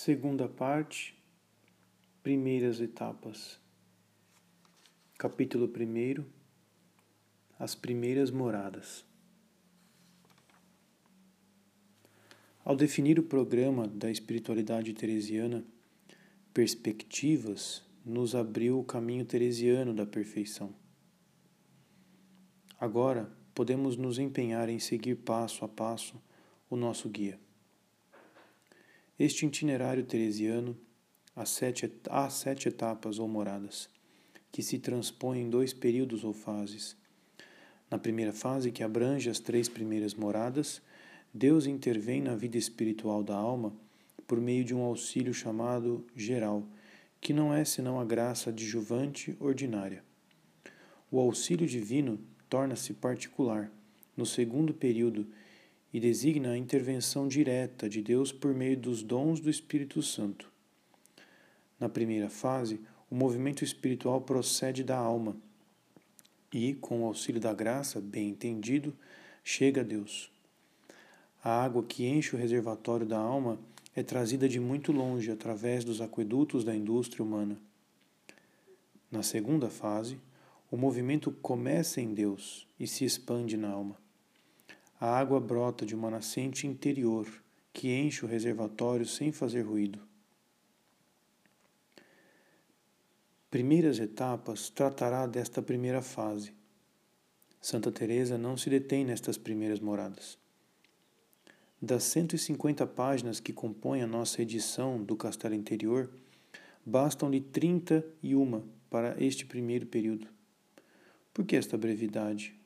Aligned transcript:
Segunda 0.00 0.48
parte, 0.48 1.12
primeiras 2.22 2.80
etapas. 2.80 3.58
Capítulo 5.18 5.66
1 5.66 6.24
As 7.58 7.74
primeiras 7.74 8.30
moradas. 8.30 9.04
Ao 12.64 12.76
definir 12.76 13.18
o 13.18 13.24
programa 13.24 13.88
da 13.88 14.08
espiritualidade 14.08 14.94
teresiana, 14.94 15.64
Perspectivas 16.54 17.82
nos 18.04 18.36
abriu 18.36 18.78
o 18.78 18.84
caminho 18.84 19.24
teresiano 19.24 19.92
da 19.92 20.06
perfeição. 20.06 20.72
Agora 22.78 23.36
podemos 23.52 23.96
nos 23.96 24.20
empenhar 24.20 24.68
em 24.68 24.78
seguir 24.78 25.16
passo 25.16 25.64
a 25.64 25.68
passo 25.68 26.22
o 26.70 26.76
nosso 26.76 27.08
guia. 27.08 27.47
Este 29.18 29.44
itinerário 29.44 30.04
teresiano 30.04 30.78
há 31.34 31.44
sete, 31.44 31.92
há 32.08 32.30
sete 32.30 32.68
etapas 32.68 33.18
ou 33.18 33.26
moradas, 33.26 33.90
que 34.52 34.62
se 34.62 34.78
transpõem 34.78 35.42
em 35.42 35.50
dois 35.50 35.72
períodos 35.72 36.22
ou 36.22 36.32
fases. 36.32 36.96
Na 37.90 37.98
primeira 37.98 38.32
fase, 38.32 38.70
que 38.70 38.84
abrange 38.84 39.28
as 39.28 39.40
três 39.40 39.68
primeiras 39.68 40.14
moradas, 40.14 40.80
Deus 41.34 41.66
intervém 41.66 42.22
na 42.22 42.36
vida 42.36 42.56
espiritual 42.56 43.24
da 43.24 43.34
alma 43.34 43.74
por 44.24 44.40
meio 44.40 44.64
de 44.64 44.72
um 44.72 44.82
auxílio 44.82 45.34
chamado 45.34 46.06
geral, 46.14 46.64
que 47.20 47.32
não 47.32 47.52
é 47.52 47.64
senão 47.64 47.98
a 47.98 48.04
graça 48.04 48.50
adjuvante 48.50 49.36
ordinária. 49.40 50.04
O 51.10 51.18
auxílio 51.18 51.66
divino 51.66 52.20
torna-se 52.48 52.94
particular 52.94 53.68
no 54.16 54.24
segundo 54.24 54.72
período 54.72 55.26
e 55.92 55.98
designa 55.98 56.52
a 56.52 56.58
intervenção 56.58 57.26
direta 57.26 57.88
de 57.88 58.02
Deus 58.02 58.30
por 58.30 58.54
meio 58.54 58.76
dos 58.76 59.02
dons 59.02 59.40
do 59.40 59.48
Espírito 59.48 60.02
Santo. 60.02 60.50
Na 61.80 61.88
primeira 61.88 62.28
fase, 62.28 62.80
o 63.10 63.14
movimento 63.14 63.64
espiritual 63.64 64.20
procede 64.20 64.84
da 64.84 64.96
alma 64.96 65.36
e, 66.52 66.74
com 66.74 67.02
o 67.02 67.06
auxílio 67.06 67.40
da 67.40 67.52
graça, 67.52 68.00
bem 68.00 68.30
entendido, 68.30 68.94
chega 69.42 69.80
a 69.80 69.84
Deus. 69.84 70.30
A 71.42 71.62
água 71.62 71.82
que 71.82 72.06
enche 72.06 72.34
o 72.34 72.38
reservatório 72.38 73.06
da 73.06 73.18
alma 73.18 73.58
é 73.94 74.02
trazida 74.02 74.48
de 74.48 74.60
muito 74.60 74.92
longe 74.92 75.30
através 75.30 75.84
dos 75.84 76.00
aquedutos 76.00 76.64
da 76.64 76.74
indústria 76.74 77.24
humana. 77.24 77.58
Na 79.10 79.22
segunda 79.22 79.70
fase, 79.70 80.18
o 80.70 80.76
movimento 80.76 81.30
começa 81.30 82.00
em 82.00 82.12
Deus 82.12 82.66
e 82.78 82.86
se 82.86 83.04
expande 83.04 83.56
na 83.56 83.70
alma. 83.70 84.07
A 85.00 85.18
água 85.18 85.38
brota 85.38 85.86
de 85.86 85.94
uma 85.94 86.10
nascente 86.10 86.66
interior 86.66 87.26
que 87.72 87.94
enche 87.94 88.24
o 88.24 88.28
reservatório 88.28 89.06
sem 89.06 89.30
fazer 89.30 89.62
ruído. 89.62 90.00
Primeiras 93.48 94.00
etapas 94.00 94.68
tratará 94.68 95.26
desta 95.26 95.62
primeira 95.62 96.02
fase. 96.02 96.52
Santa 97.60 97.92
Teresa 97.92 98.36
não 98.36 98.56
se 98.56 98.68
detém 98.68 99.04
nestas 99.04 99.38
primeiras 99.38 99.78
moradas. 99.78 100.36
Das 101.80 102.02
150 102.02 102.84
páginas 102.88 103.38
que 103.38 103.52
compõem 103.52 104.02
a 104.02 104.06
nossa 104.06 104.42
edição 104.42 105.00
do 105.00 105.14
Castelo 105.14 105.54
Interior, 105.54 106.10
bastam-lhe 106.84 107.40
31 107.40 108.68
para 108.90 109.14
este 109.22 109.46
primeiro 109.46 109.86
período. 109.86 110.26
Por 111.32 111.46
que 111.46 111.54
esta 111.54 111.78
brevidade? 111.78 112.57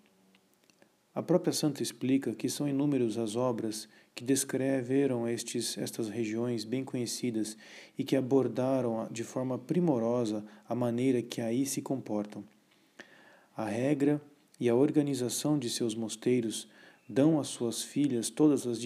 A 1.15 1.23
própria 1.23 1.53
santa 1.53 1.83
explica 1.83 2.35
que 2.35 2.49
são 2.49 2.67
inúmeras 2.67 3.19
as 3.19 3.37
obras 3.37 3.87
que 4.15 4.25
descreveram 4.25 5.29
estes, 5.29 5.77
estas 5.77 6.09
regiões 6.09 6.65
bem 6.65 6.85
conhecidas 6.85 7.57
e 7.99 8.05
que 8.05 8.17
abordaram 8.17 9.07
de 9.11 9.23
forma 9.23 9.59
primorosa 9.59 10.45
a 10.67 10.75
maneira 10.75 11.20
que 11.20 11.41
aí 11.41 11.67
se 11.67 11.83
comportam. 11.83 12.42
A 13.55 13.67
regra 13.67 14.20
e 14.59 14.69
a 14.69 14.75
organização 14.75 15.59
de 15.59 15.69
seus 15.69 15.95
mosteiros 15.95 16.67
dão 17.07 17.39
às 17.39 17.48
suas 17.48 17.83
filhas 17.83 18.31
todas 18.31 18.67
as 18.67 18.79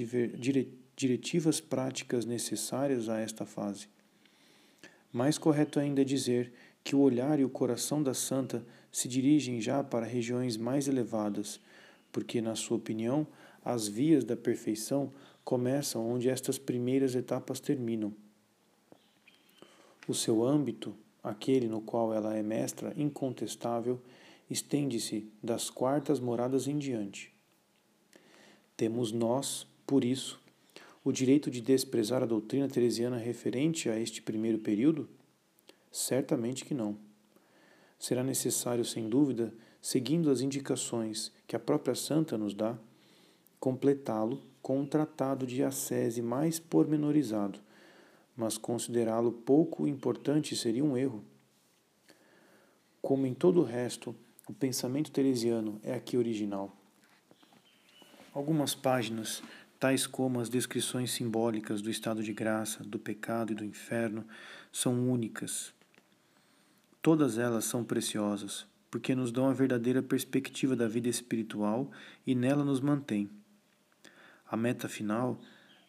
diretivas 0.96 1.60
práticas 1.60 2.24
necessárias 2.24 3.08
a 3.08 3.20
esta 3.20 3.46
fase. 3.46 3.88
Mais 5.12 5.38
correto 5.38 5.78
ainda 5.78 6.00
é 6.00 6.04
dizer 6.04 6.52
que 6.82 6.96
o 6.96 7.00
olhar 7.00 7.38
e 7.38 7.44
o 7.44 7.48
coração 7.48 8.02
da 8.02 8.14
santa 8.14 8.66
se 8.90 9.06
dirigem 9.06 9.60
já 9.60 9.84
para 9.84 10.06
regiões 10.06 10.56
mais 10.56 10.88
elevadas, 10.88 11.60
porque, 12.16 12.40
na 12.40 12.54
sua 12.54 12.78
opinião, 12.78 13.26
as 13.62 13.86
vias 13.86 14.24
da 14.24 14.34
perfeição 14.34 15.12
começam 15.44 16.10
onde 16.10 16.30
estas 16.30 16.56
primeiras 16.56 17.14
etapas 17.14 17.60
terminam. 17.60 18.10
O 20.08 20.14
seu 20.14 20.42
âmbito, 20.42 20.96
aquele 21.22 21.68
no 21.68 21.82
qual 21.82 22.14
ela 22.14 22.34
é 22.34 22.42
mestra 22.42 22.94
incontestável, 22.96 24.00
estende-se 24.48 25.30
das 25.42 25.68
quartas 25.68 26.18
moradas 26.18 26.66
em 26.66 26.78
diante. 26.78 27.34
Temos 28.78 29.12
nós, 29.12 29.66
por 29.86 30.02
isso, 30.02 30.40
o 31.04 31.12
direito 31.12 31.50
de 31.50 31.60
desprezar 31.60 32.22
a 32.22 32.26
doutrina 32.26 32.66
teresiana 32.66 33.18
referente 33.18 33.90
a 33.90 34.00
este 34.00 34.22
primeiro 34.22 34.58
período? 34.60 35.06
Certamente 35.92 36.64
que 36.64 36.72
não. 36.72 36.96
Será 37.98 38.24
necessário, 38.24 38.86
sem 38.86 39.06
dúvida, 39.06 39.52
seguindo 39.86 40.32
as 40.32 40.40
indicações 40.40 41.30
que 41.46 41.54
a 41.54 41.60
própria 41.60 41.94
santa 41.94 42.36
nos 42.36 42.52
dá, 42.52 42.76
completá-lo 43.60 44.42
com 44.60 44.80
um 44.80 44.84
tratado 44.84 45.46
de 45.46 45.62
ascese 45.62 46.20
mais 46.20 46.58
pormenorizado, 46.58 47.60
mas 48.36 48.58
considerá-lo 48.58 49.30
pouco 49.30 49.86
importante 49.86 50.56
seria 50.56 50.84
um 50.84 50.96
erro. 50.96 51.24
Como 53.00 53.28
em 53.28 53.32
todo 53.32 53.60
o 53.60 53.62
resto, 53.62 54.12
o 54.48 54.52
pensamento 54.52 55.12
teresiano 55.12 55.78
é 55.84 55.94
aqui 55.94 56.16
original. 56.16 56.76
Algumas 58.34 58.74
páginas, 58.74 59.40
tais 59.78 60.04
como 60.04 60.40
as 60.40 60.48
descrições 60.48 61.12
simbólicas 61.12 61.80
do 61.80 61.90
estado 61.90 62.24
de 62.24 62.32
graça, 62.32 62.82
do 62.82 62.98
pecado 62.98 63.52
e 63.52 63.54
do 63.54 63.64
inferno, 63.64 64.26
são 64.72 65.08
únicas. 65.08 65.72
Todas 67.00 67.38
elas 67.38 67.66
são 67.66 67.84
preciosas, 67.84 68.66
porque 68.90 69.14
nos 69.14 69.32
dão 69.32 69.48
a 69.48 69.52
verdadeira 69.52 70.02
perspectiva 70.02 70.76
da 70.76 70.86
vida 70.86 71.08
espiritual 71.08 71.90
e 72.26 72.34
nela 72.34 72.64
nos 72.64 72.80
mantém. 72.80 73.28
A 74.48 74.56
meta 74.56 74.88
final, 74.88 75.40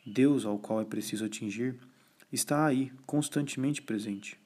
Deus 0.05 0.45
ao 0.45 0.57
qual 0.57 0.81
é 0.81 0.85
preciso 0.85 1.25
atingir, 1.25 1.75
está 2.31 2.65
aí, 2.65 2.91
constantemente 3.05 3.81
presente. 3.81 4.39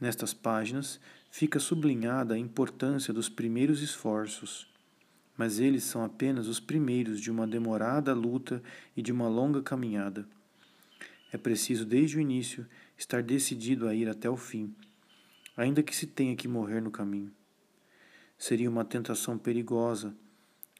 Nestas 0.00 0.34
páginas 0.34 1.00
fica 1.30 1.58
sublinhada 1.58 2.34
a 2.34 2.38
importância 2.38 3.12
dos 3.12 3.28
primeiros 3.28 3.82
esforços 3.82 4.68
mas 5.36 5.58
eles 5.58 5.84
são 5.84 6.04
apenas 6.04 6.48
os 6.48 6.58
primeiros 6.58 7.20
de 7.20 7.30
uma 7.30 7.46
demorada 7.46 8.14
luta 8.14 8.62
e 8.96 9.02
de 9.02 9.12
uma 9.12 9.28
longa 9.28 9.62
caminhada. 9.62 10.26
É 11.32 11.36
preciso, 11.36 11.84
desde 11.84 12.16
o 12.16 12.20
início, 12.20 12.66
estar 12.96 13.22
decidido 13.22 13.86
a 13.86 13.94
ir 13.94 14.08
até 14.08 14.30
o 14.30 14.36
fim, 14.36 14.74
ainda 15.56 15.82
que 15.82 15.94
se 15.94 16.06
tenha 16.06 16.36
que 16.36 16.46
morrer 16.46 16.80
no 16.80 16.90
caminho. 16.90 17.32
Seria 18.38 18.68
uma 18.68 18.84
tentação 18.84 19.38
perigosa 19.38 20.14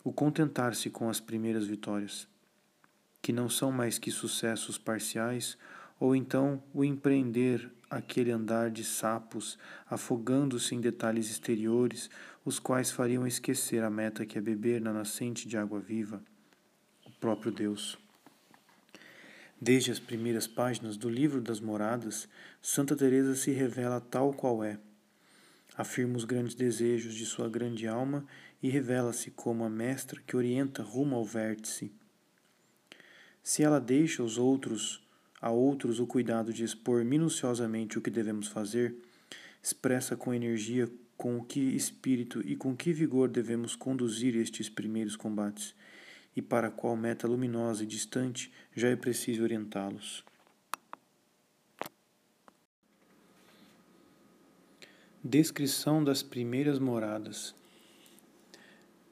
o 0.04 0.12
contentar-se 0.12 0.88
com 0.88 1.08
as 1.08 1.18
primeiras 1.18 1.66
vitórias, 1.66 2.28
que 3.20 3.32
não 3.32 3.48
são 3.48 3.72
mais 3.72 3.98
que 3.98 4.10
sucessos 4.12 4.78
parciais, 4.78 5.58
ou 5.98 6.14
então 6.14 6.62
o 6.72 6.84
empreender 6.84 7.72
aquele 7.90 8.30
andar 8.30 8.70
de 8.70 8.84
sapos, 8.84 9.58
afogando-se 9.90 10.76
em 10.76 10.80
detalhes 10.80 11.28
exteriores, 11.28 12.08
os 12.44 12.60
quais 12.60 12.92
fariam 12.92 13.26
esquecer 13.26 13.82
a 13.82 13.90
meta 13.90 14.24
que 14.24 14.38
é 14.38 14.40
beber 14.40 14.80
na 14.80 14.92
nascente 14.92 15.48
de 15.48 15.56
água 15.56 15.80
viva, 15.80 16.22
o 17.04 17.10
próprio 17.10 17.50
Deus. 17.50 17.98
Desde 19.60 19.90
as 19.90 19.98
primeiras 19.98 20.46
páginas 20.46 20.96
do 20.96 21.08
livro 21.08 21.40
das 21.40 21.60
Moradas, 21.60 22.28
Santa 22.60 22.94
Teresa 22.94 23.34
se 23.34 23.52
revela 23.52 24.00
tal 24.00 24.32
qual 24.32 24.62
é. 24.62 24.78
Afirma 25.74 26.16
os 26.16 26.24
grandes 26.24 26.54
desejos 26.54 27.14
de 27.14 27.24
sua 27.24 27.48
grande 27.48 27.88
alma 27.88 28.26
e 28.62 28.68
revela-se 28.68 29.30
como 29.30 29.64
a 29.64 29.70
mestra 29.70 30.20
que 30.26 30.36
orienta 30.36 30.82
rumo 30.82 31.16
ao 31.16 31.24
vértice. 31.24 31.90
Se 33.42 33.62
ela 33.62 33.80
deixa 33.80 34.22
os 34.22 34.36
outros 34.36 35.02
a 35.40 35.50
outros 35.50 36.00
o 36.00 36.06
cuidado 36.06 36.52
de 36.52 36.64
expor 36.64 37.04
minuciosamente 37.04 37.98
o 37.98 38.02
que 38.02 38.10
devemos 38.10 38.48
fazer, 38.48 38.94
expressa 39.62 40.16
com 40.16 40.34
energia 40.34 40.90
com 41.16 41.42
que 41.42 41.60
espírito 41.60 42.42
e 42.46 42.56
com 42.56 42.76
que 42.76 42.92
vigor 42.92 43.28
devemos 43.28 43.74
conduzir 43.74 44.36
estes 44.36 44.68
primeiros 44.68 45.16
combates, 45.16 45.74
e 46.36 46.42
para 46.42 46.70
qual 46.70 46.94
meta 46.94 47.26
luminosa 47.26 47.82
e 47.82 47.86
distante 47.86 48.52
já 48.74 48.88
é 48.88 48.94
preciso 48.94 49.42
orientá-los. 49.42 50.22
Descrição 55.24 56.04
das 56.04 56.22
primeiras 56.22 56.78
moradas. 56.78 57.54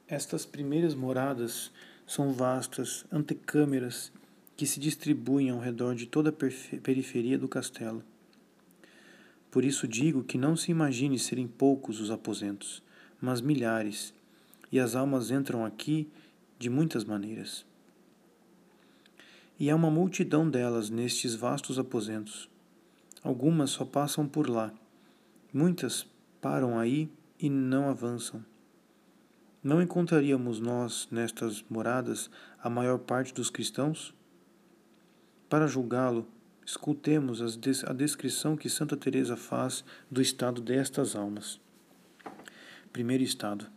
Estas 0.07 0.45
primeiras 0.45 0.93
moradas 0.93 1.71
são 2.05 2.31
vastas 2.31 3.03
antecâmeras 3.11 4.13
que 4.55 4.67
se 4.67 4.79
distribuem 4.79 5.49
ao 5.49 5.59
redor 5.59 5.95
de 5.95 6.05
toda 6.05 6.29
a 6.29 6.79
periferia 6.81 7.37
do 7.37 7.47
castelo. 7.47 8.03
Por 9.49 9.65
isso 9.65 9.87
digo 9.87 10.23
que 10.23 10.37
não 10.37 10.55
se 10.55 10.69
imagine 10.69 11.17
serem 11.17 11.47
poucos 11.47 11.99
os 11.99 12.11
aposentos, 12.11 12.83
mas 13.19 13.41
milhares, 13.41 14.13
e 14.71 14.79
as 14.79 14.95
almas 14.95 15.31
entram 15.31 15.65
aqui 15.65 16.07
de 16.57 16.69
muitas 16.69 17.03
maneiras. 17.03 17.65
E 19.59 19.69
há 19.69 19.75
uma 19.75 19.89
multidão 19.89 20.49
delas 20.49 20.89
nestes 20.89 21.33
vastos 21.33 21.79
aposentos. 21.79 22.49
Algumas 23.23 23.71
só 23.71 23.85
passam 23.85 24.27
por 24.27 24.49
lá, 24.49 24.73
muitas 25.53 26.05
param 26.41 26.77
aí 26.77 27.09
e 27.39 27.49
não 27.49 27.89
avançam. 27.89 28.43
Não 29.63 29.81
encontraríamos 29.81 30.59
nós, 30.59 31.07
nestas 31.09 31.65
moradas, 31.67 32.29
a 32.61 32.69
maior 32.69 32.99
parte 32.99 33.33
dos 33.33 33.49
cristãos? 33.49 34.13
Para 35.49 35.65
julgá-lo, 35.65 36.27
escutemos 36.63 37.41
a 37.41 37.93
descrição 37.93 38.55
que 38.55 38.69
Santa 38.69 38.95
Teresa 38.95 39.35
faz 39.35 39.83
do 40.09 40.21
estado 40.21 40.61
destas 40.61 41.15
almas. 41.15 41.59
Primeiro 42.93 43.23
estado. 43.23 43.74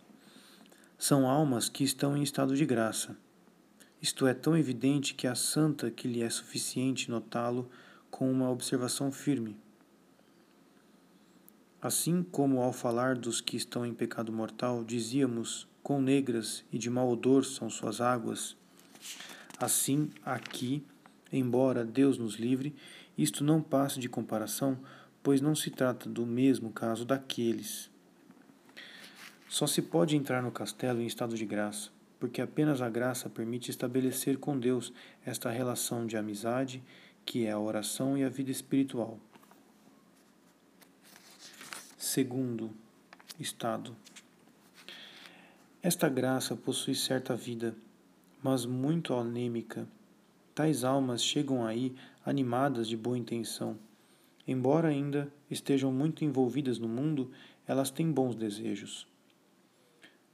São 0.99 1.29
almas 1.29 1.69
que 1.69 1.85
estão 1.85 2.17
em 2.17 2.23
estado 2.23 2.57
de 2.57 2.67
graça. 2.67 3.17
Isto 4.03 4.27
é 4.27 4.35
tão 4.35 4.57
evidente 4.57 5.15
que 5.15 5.27
a 5.27 5.35
santa 5.35 5.91
que 5.91 6.07
lhe 6.07 6.23
é 6.23 6.29
suficiente 6.29 7.11
notá-lo 7.11 7.71
com 8.11 8.31
uma 8.31 8.51
observação 8.51 9.11
firme. 9.11 9.57
Assim 11.81 12.23
como 12.23 12.61
ao 12.61 12.73
falar 12.73 13.17
dos 13.17 13.41
que 13.41 13.57
estão 13.57 13.87
em 13.87 13.95
pecado 13.95 14.33
mortal, 14.33 14.85
dizíamos 14.85 15.69
quão 15.83 16.03
negras 16.03 16.65
e 16.73 16.79
de 16.79 16.91
mau 16.91 17.09
odor 17.09 17.45
são 17.45 17.71
suas 17.71 18.01
águas, 18.01 18.57
assim 19.61 20.11
aqui 20.25 20.85
Embora 21.33 21.85
Deus 21.85 22.17
nos 22.17 22.37
livre, 22.37 22.75
isto 23.17 23.45
não 23.45 23.61
passa 23.61 24.01
de 24.01 24.09
comparação, 24.09 24.79
pois 25.23 25.41
não 25.41 25.55
se 25.55 25.71
trata 25.71 26.09
do 26.09 26.25
mesmo 26.25 26.71
caso 26.71 27.05
daqueles. 27.05 27.91
Só 29.49 29.67
se 29.67 29.83
pode 29.83 30.17
entrar 30.17 30.43
no 30.43 30.53
castelo 30.53 31.01
em 31.01 31.07
estado 31.07 31.37
de 31.37 31.47
graça, 31.47 31.91
porque 32.21 32.41
apenas 32.41 32.83
a 32.83 32.89
graça 32.89 33.29
permite 33.29 33.71
estabelecer 33.71 34.39
com 34.39 34.59
Deus 34.59 34.93
esta 35.25 35.51
relação 35.51 36.07
de 36.07 36.17
amizade 36.17 36.83
que 37.25 37.45
é 37.47 37.53
a 37.53 37.59
oração 37.59 38.17
e 38.17 38.25
a 38.25 38.29
vida 38.29 38.51
espiritual. 38.51 39.19
Segundo 41.97 42.71
estado. 43.39 43.95
Esta 45.83 46.09
graça 46.09 46.57
possui 46.57 46.95
certa 46.95 47.35
vida, 47.37 47.75
mas 48.43 48.65
muito 48.65 49.15
anêmica 49.15 49.87
Tais 50.59 50.83
almas 50.83 51.23
chegam 51.23 51.65
aí 51.65 51.95
animadas 52.27 52.89
de 52.89 52.97
boa 52.97 53.17
intenção. 53.17 53.79
Embora 54.45 54.89
ainda 54.89 55.33
estejam 55.49 55.93
muito 55.93 56.25
envolvidas 56.25 56.81
no 56.81 56.89
mundo, 56.89 57.31
elas 57.65 57.93
têm 57.93 58.11
bons 58.11 58.35
desejos. 58.35 59.07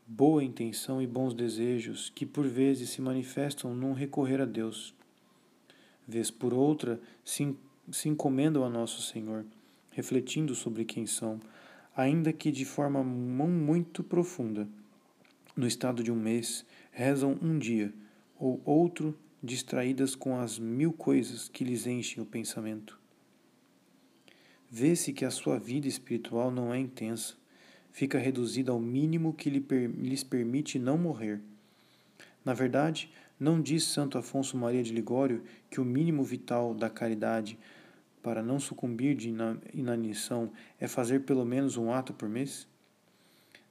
Boa 0.06 0.45
intenção 0.45 1.01
e 1.01 1.06
bons 1.06 1.33
desejos 1.33 2.11
que 2.11 2.27
por 2.27 2.47
vezes 2.47 2.91
se 2.91 3.01
manifestam 3.01 3.75
num 3.75 3.95
recorrer 3.95 4.39
a 4.39 4.45
Deus. 4.45 4.95
Vez 6.06 6.31
por 6.31 6.53
outra, 6.53 7.01
se, 7.25 7.56
se 7.91 8.11
encomendam 8.11 8.62
a 8.65 8.69
Nosso 8.69 9.01
Senhor, 9.01 9.47
refletindo 9.91 10.55
sobre 10.55 10.85
quem 10.85 11.06
são, 11.06 11.41
ainda 11.97 12.35
que 12.35 12.53
de 12.53 12.67
forma 12.67 13.03
muito 13.03 14.05
profunda. 14.05 14.69
No 15.56 15.67
estado 15.67 16.03
de 16.03 16.12
um 16.12 16.17
mês, 16.17 16.67
rezam 16.93 17.39
um 17.41 17.59
dia, 17.59 17.91
ou 18.39 18.61
outro 18.62 19.19
distraídas 19.43 20.15
com 20.15 20.39
as 20.39 20.59
mil 20.59 20.93
coisas 20.93 21.49
que 21.49 21.65
lhes 21.65 21.87
enchem 21.87 22.23
o 22.23 22.27
pensamento. 22.27 23.01
Vê-se 24.71 25.15
que 25.15 25.25
a 25.25 25.31
sua 25.31 25.59
vida 25.59 25.89
espiritual 25.89 26.51
não 26.51 26.75
é 26.75 26.79
intensa, 26.79 27.37
fica 27.94 28.19
reduzida 28.19 28.73
ao 28.73 28.81
mínimo 28.81 29.32
que 29.32 29.49
lhes 29.49 30.25
permite 30.25 30.81
não 30.81 30.99
morrer. 30.99 31.41
Na 32.44 32.52
verdade, 32.52 33.08
não 33.38 33.62
diz 33.62 33.85
Santo 33.85 34.19
Afonso 34.19 34.56
Maria 34.56 34.82
de 34.82 34.93
Ligório 34.93 35.44
que 35.70 35.81
o 35.81 35.85
mínimo 35.85 36.25
vital 36.25 36.75
da 36.75 36.91
caridade 36.91 37.56
para 38.20 38.43
não 38.43 38.58
sucumbir 38.58 39.14
de 39.14 39.32
inanição 39.73 40.50
é 40.81 40.88
fazer 40.88 41.20
pelo 41.20 41.44
menos 41.44 41.76
um 41.76 41.93
ato 41.93 42.12
por 42.12 42.29
mês? 42.29 42.67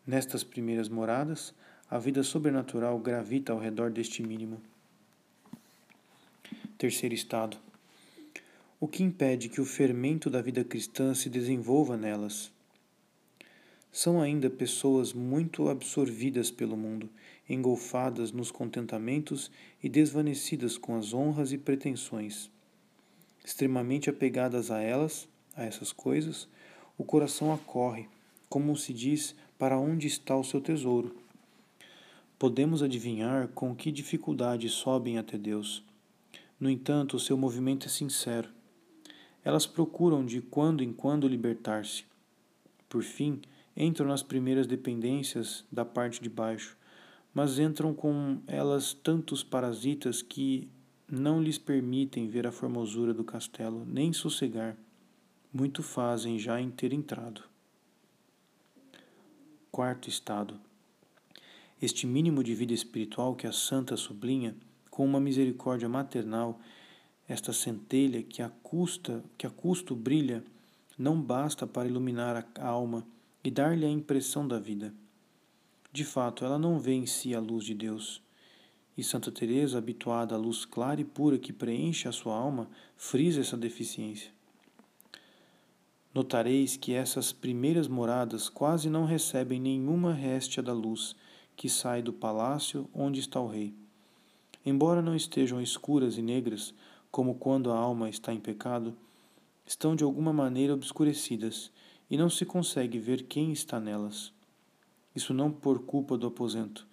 Nestas 0.07 0.41
primeiras 0.41 0.87
moradas, 0.87 1.53
a 1.91 1.99
vida 1.99 2.23
sobrenatural 2.23 2.97
gravita 2.99 3.51
ao 3.51 3.59
redor 3.59 3.91
deste 3.91 4.23
mínimo. 4.23 4.61
Terceiro 6.77 7.13
estado. 7.13 7.57
O 8.79 8.87
que 8.87 9.03
impede 9.03 9.49
que 9.49 9.59
o 9.59 9.65
fermento 9.65 10.29
da 10.29 10.41
vida 10.41 10.63
cristã 10.63 11.13
se 11.13 11.29
desenvolva 11.29 11.97
nelas? 11.97 12.53
São 13.93 14.19
ainda 14.19 14.49
pessoas 14.49 15.13
muito 15.13 15.69
absorvidas 15.69 16.51
pelo 16.51 16.75
mundo, 16.75 17.09
engolfadas 17.47 18.33
nos 18.33 18.51
contentamentos 18.51 19.49
e 19.81 19.87
desvanecidas 19.87 20.77
com 20.77 20.97
as 20.97 21.13
honras 21.13 21.53
e 21.53 21.57
pretensões. 21.57 22.51
Extremamente 23.45 24.09
apegadas 24.09 24.69
a 24.69 24.81
elas, 24.81 25.25
a 25.55 25.63
essas 25.63 25.93
coisas, 25.93 26.49
o 26.97 27.05
coração 27.05 27.53
acorre, 27.53 28.09
como 28.49 28.75
se 28.75 28.91
diz, 28.91 29.33
para 29.57 29.79
onde 29.79 30.07
está 30.07 30.35
o 30.35 30.43
seu 30.43 30.59
tesouro. 30.59 31.15
Podemos 32.37 32.83
adivinhar 32.83 33.47
com 33.49 33.73
que 33.73 33.93
dificuldade 33.93 34.67
sobem 34.67 35.17
até 35.17 35.37
Deus 35.37 35.83
no 36.63 36.69
entanto, 36.69 37.17
o 37.17 37.19
seu 37.19 37.35
movimento 37.35 37.87
é 37.87 37.89
sincero. 37.89 38.47
Elas 39.43 39.65
procuram 39.65 40.25
de 40.25 40.39
quando 40.39 40.81
em 40.81 40.93
quando 40.93 41.27
libertar-se. 41.27 42.05
Por 42.87 43.03
fim, 43.03 43.41
entram 43.75 44.07
nas 44.07 44.23
primeiras 44.23 44.67
dependências 44.67 45.65
da 45.71 45.83
parte 45.83 46.21
de 46.21 46.29
baixo, 46.29 46.77
mas 47.33 47.57
entram 47.59 47.93
com 47.93 48.39
elas 48.47 48.93
tantos 48.93 49.43
parasitas 49.43 50.21
que 50.21 50.69
não 51.09 51.41
lhes 51.41 51.57
permitem 51.57 52.27
ver 52.27 52.45
a 52.47 52.51
formosura 52.51 53.13
do 53.13 53.23
castelo, 53.23 53.85
nem 53.85 54.13
sossegar. 54.13 54.77
Muito 55.51 55.83
fazem 55.83 56.39
já 56.39 56.59
em 56.59 56.69
ter 56.69 56.93
entrado. 56.93 57.43
Quarto 59.71 60.09
estado. 60.09 60.59
Este 61.81 62.07
mínimo 62.07 62.43
de 62.43 62.55
vida 62.55 62.73
espiritual 62.73 63.35
que 63.35 63.45
a 63.45 63.51
santa 63.51 63.97
sublinha 63.97 64.55
com 64.89 65.03
uma 65.03 65.19
misericórdia 65.19 65.89
maternal, 65.89 66.59
esta 67.27 67.51
centelha 67.51 68.21
que 68.21 68.43
a, 68.43 68.49
custa, 68.49 69.23
que 69.37 69.47
a 69.47 69.49
custo 69.49 69.95
brilha 69.95 70.43
não 70.97 71.19
basta 71.19 71.65
para 71.65 71.87
iluminar 71.87 72.47
a 72.59 72.67
alma 72.67 73.05
e 73.43 73.51
dar-lhe 73.51 73.85
a 73.85 73.89
impressão 73.89 74.47
da 74.47 74.57
vida. 74.57 74.93
De 75.91 76.03
fato, 76.03 76.45
ela 76.45 76.57
não 76.57 76.79
vê 76.79 76.93
em 76.93 77.05
si 77.05 77.35
a 77.35 77.39
luz 77.39 77.65
de 77.65 77.73
Deus. 77.73 78.21
E 78.97 79.03
Santa 79.03 79.31
Teresa, 79.31 79.77
habituada 79.77 80.35
à 80.35 80.37
luz 80.37 80.65
clara 80.65 81.01
e 81.01 81.05
pura 81.05 81.37
que 81.37 81.51
preenche 81.51 82.07
a 82.07 82.11
sua 82.11 82.35
alma, 82.35 82.69
frisa 82.95 83.41
essa 83.41 83.57
deficiência. 83.57 84.31
Notareis 86.13 86.77
que 86.77 86.93
essas 86.93 87.31
primeiras 87.31 87.87
moradas 87.87 88.47
quase 88.47 88.89
não 88.89 89.05
recebem 89.05 89.59
nenhuma 89.59 90.13
réstia 90.13 90.61
da 90.61 90.73
luz 90.73 91.15
que 91.55 91.67
sai 91.67 92.01
do 92.01 92.13
palácio 92.13 92.87
onde 92.93 93.19
está 93.19 93.39
o 93.39 93.47
rei. 93.47 93.73
Embora 94.65 95.01
não 95.01 95.15
estejam 95.15 95.61
escuras 95.61 96.17
e 96.17 96.21
negras, 96.21 96.73
como 97.11 97.35
quando 97.35 97.71
a 97.71 97.77
alma 97.77 98.09
está 98.09 98.33
em 98.33 98.39
pecado, 98.39 98.95
estão 99.65 99.95
de 99.95 100.03
alguma 100.03 100.31
maneira 100.31 100.73
obscurecidas 100.73 101.71
e 102.13 102.17
não 102.17 102.29
se 102.29 102.45
consegue 102.45 102.99
ver 102.99 103.23
quem 103.23 103.51
está 103.51 103.79
nelas. 103.79 104.31
Isso 105.15 105.33
não 105.33 105.51
por 105.51 105.79
culpa 105.83 106.15
do 106.15 106.27
aposento, 106.27 106.87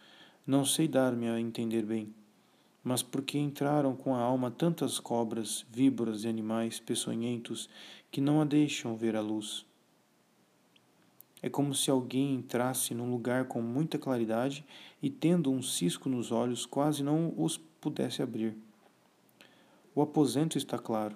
não 0.46 0.64
sei 0.64 0.88
dar-me 0.88 1.28
a 1.28 1.38
entender 1.38 1.82
bem, 1.82 2.14
mas 2.82 3.02
porque 3.02 3.36
entraram 3.36 3.94
com 3.94 4.14
a 4.14 4.18
alma 4.18 4.50
tantas 4.50 4.98
cobras, 4.98 5.66
víboras 5.70 6.24
e 6.24 6.28
animais 6.28 6.80
peçonhentos 6.80 7.68
que 8.10 8.18
não 8.18 8.40
a 8.40 8.46
deixam 8.46 8.96
ver 8.96 9.14
a 9.14 9.20
luz. 9.20 9.66
É 11.42 11.50
como 11.50 11.74
se 11.74 11.90
alguém 11.90 12.36
entrasse 12.36 12.94
num 12.94 13.10
lugar 13.10 13.44
com 13.44 13.60
muita 13.60 13.98
claridade 13.98 14.64
e, 15.02 15.10
tendo 15.10 15.52
um 15.52 15.60
cisco 15.60 16.08
nos 16.08 16.32
olhos, 16.32 16.64
quase 16.64 17.02
não 17.02 17.34
os 17.36 17.58
pudesse 17.58 18.22
abrir. 18.22 18.56
O 19.94 20.00
aposento 20.00 20.56
está 20.56 20.78
claro, 20.78 21.14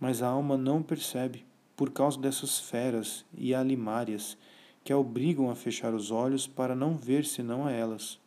mas 0.00 0.22
a 0.22 0.28
alma 0.28 0.56
não 0.56 0.82
percebe, 0.82 1.44
por 1.76 1.90
causa 1.90 2.18
dessas 2.18 2.58
feras 2.58 3.24
e 3.36 3.54
alimárias 3.54 4.36
que 4.84 4.92
a 4.92 4.98
obrigam 4.98 5.50
a 5.50 5.54
fechar 5.54 5.94
os 5.94 6.10
olhos 6.10 6.46
para 6.46 6.74
não 6.74 6.96
ver 6.96 7.24
senão 7.24 7.66
a 7.66 7.72
elas. 7.72 8.18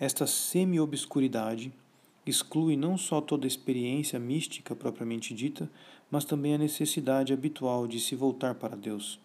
Esta 0.00 0.26
semi-obscuridade 0.26 1.72
exclui 2.24 2.76
não 2.76 2.96
só 2.96 3.20
toda 3.20 3.46
a 3.46 3.48
experiência 3.48 4.18
mística 4.18 4.74
propriamente 4.74 5.34
dita, 5.34 5.70
mas 6.10 6.24
também 6.24 6.54
a 6.54 6.58
necessidade 6.58 7.32
habitual 7.32 7.86
de 7.86 8.00
se 8.00 8.14
voltar 8.14 8.54
para 8.54 8.76
Deus, 8.76 9.18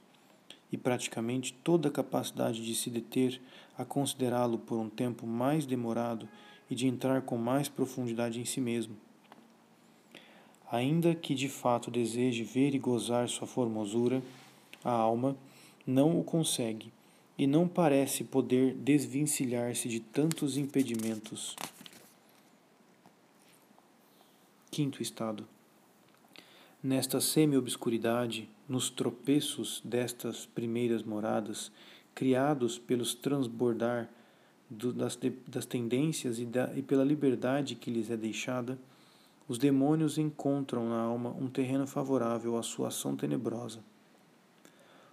e 0.72 0.77
praticamente 0.77 1.53
toda 1.63 1.88
a 1.88 1.91
capacidade 1.91 2.65
de 2.65 2.75
se 2.75 2.89
deter 2.89 3.39
a 3.77 3.86
considerá-lo 3.86 4.58
por 4.58 4.77
um 4.79 4.89
tempo 4.89 5.25
mais 5.25 5.65
demorado 5.65 6.27
e 6.70 6.75
de 6.75 6.88
entrar 6.88 7.22
com 7.22 7.38
mais 7.38 7.70
profundidade 7.70 8.39
em 8.39 8.46
si 8.46 8.60
mesmo. 8.60 8.96
Ainda 10.74 11.13
que 11.13 11.36
de 11.36 11.48
fato 11.48 11.92
deseje 11.92 12.44
ver 12.44 12.74
e 12.74 12.80
gozar 12.80 13.30
sua 13.30 13.46
formosura, 13.46 14.24
a 14.84 14.89
alma 14.89 15.38
não 15.86 16.20
o 16.20 16.24
consegue 16.24 16.92
e 17.38 17.46
não 17.46 17.68
parece 17.68 18.24
poder 18.24 18.74
desvencilhar-se 18.74 19.88
de 19.88 20.00
tantos 20.00 20.58
impedimentos. 20.58 21.56
Quinto 24.72 25.00
estado. 25.03 25.48
Nesta 26.82 27.22
semi-obscuridade, 27.22 28.50
nos 28.68 28.89
tropeços 28.89 29.80
destas 29.86 30.48
primeiras 30.48 31.03
moradas, 31.03 31.72
criados 32.15 32.80
pelos 32.80 33.13
transbordar 33.13 34.10
do, 34.68 34.92
das, 34.92 35.20
das 35.48 35.68
tendências 35.68 36.39
e, 36.39 36.46
da, 36.46 36.74
e 36.75 36.82
pela 36.82 37.03
liberdade 37.03 37.75
que 37.75 37.92
lhes 37.92 38.10
é 38.10 38.18
deixada, 38.18 38.75
os 39.47 39.57
demônios 39.57 40.17
encontram 40.17 40.88
na 40.88 41.01
alma 41.01 41.35
um 41.39 41.47
terreno 41.47 41.85
favorável 41.85 42.57
à 42.57 42.63
sua 42.63 42.88
ação 42.88 43.15
tenebrosa. 43.15 43.79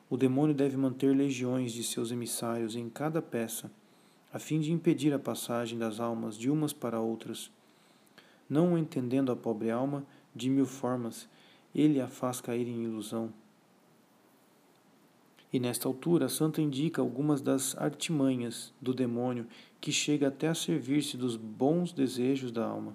O 0.08 0.16
demônio 0.16 0.54
deve 0.54 0.76
manter 0.76 1.14
legiões 1.14 1.72
de 1.72 1.82
seus 1.82 2.10
emissários 2.10 2.76
em 2.76 2.88
cada 2.88 3.20
peça, 3.20 3.70
a 4.32 4.38
fim 4.38 4.60
de 4.60 4.72
impedir 4.72 5.12
a 5.12 5.18
passagem 5.18 5.78
das 5.78 5.98
almas 5.98 6.38
de 6.38 6.50
umas 6.50 6.72
para 6.72 7.00
outras. 7.00 7.50
Não 8.48 8.78
entendendo 8.78 9.32
a 9.32 9.36
pobre 9.36 9.70
alma, 9.70 10.04
de 10.34 10.48
mil 10.48 10.66
formas, 10.66 11.28
ele 11.74 12.00
a 12.00 12.08
faz 12.08 12.40
cair 12.40 12.66
em 12.66 12.84
ilusão. 12.84 13.32
E 15.52 15.58
nesta 15.58 15.88
altura, 15.88 16.26
a 16.26 16.28
santa 16.28 16.62
indica 16.62 17.02
algumas 17.02 17.40
das 17.40 17.76
artimanhas 17.76 18.72
do 18.80 18.94
demônio 18.94 19.46
que 19.80 19.90
chega 19.90 20.28
até 20.28 20.46
a 20.46 20.54
servir-se 20.54 21.16
dos 21.16 21.36
bons 21.36 21.92
desejos 21.92 22.52
da 22.52 22.64
alma. 22.64 22.94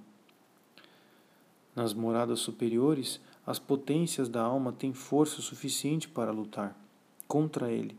Nas 1.75 1.93
moradas 1.93 2.39
superiores, 2.39 3.19
as 3.45 3.59
potências 3.59 4.29
da 4.29 4.41
alma 4.41 4.71
têm 4.71 4.93
força 4.93 5.41
suficiente 5.41 6.07
para 6.07 6.31
lutar 6.31 6.75
contra 7.27 7.71
ele. 7.71 7.97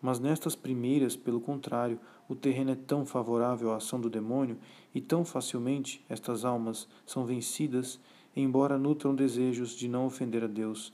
Mas 0.00 0.18
nestas 0.18 0.54
primeiras, 0.54 1.14
pelo 1.14 1.40
contrário, 1.40 2.00
o 2.28 2.34
terreno 2.34 2.70
é 2.70 2.76
tão 2.76 3.04
favorável 3.04 3.72
à 3.72 3.76
ação 3.76 4.00
do 4.00 4.08
demônio 4.08 4.56
e 4.94 5.00
tão 5.00 5.24
facilmente 5.24 6.02
estas 6.08 6.44
almas 6.44 6.88
são 7.04 7.26
vencidas 7.26 8.00
embora 8.34 8.78
nutram 8.78 9.14
desejos 9.14 9.70
de 9.70 9.88
não 9.88 10.06
ofender 10.06 10.44
a 10.44 10.46
Deus, 10.46 10.92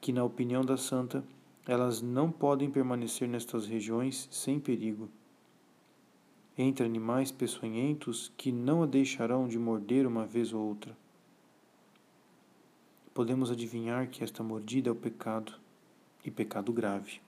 que, 0.00 0.12
na 0.12 0.24
opinião 0.24 0.64
da 0.64 0.76
santa, 0.76 1.24
elas 1.66 2.02
não 2.02 2.30
podem 2.30 2.70
permanecer 2.70 3.28
nestas 3.28 3.66
regiões 3.66 4.28
sem 4.30 4.58
perigo. 4.58 5.08
Entre 6.56 6.84
animais 6.84 7.32
peçonhentos 7.32 8.30
que 8.36 8.52
não 8.52 8.82
a 8.82 8.86
deixarão 8.86 9.48
de 9.48 9.58
morder 9.58 10.06
uma 10.06 10.26
vez 10.26 10.52
ou 10.52 10.60
outra. 10.60 10.96
Podemos 13.14 13.48
adivinhar 13.48 14.08
que 14.08 14.24
esta 14.24 14.42
mordida 14.42 14.88
é 14.88 14.92
o 14.92 14.96
pecado, 14.96 15.54
e 16.24 16.32
pecado 16.32 16.72
grave. 16.72 17.20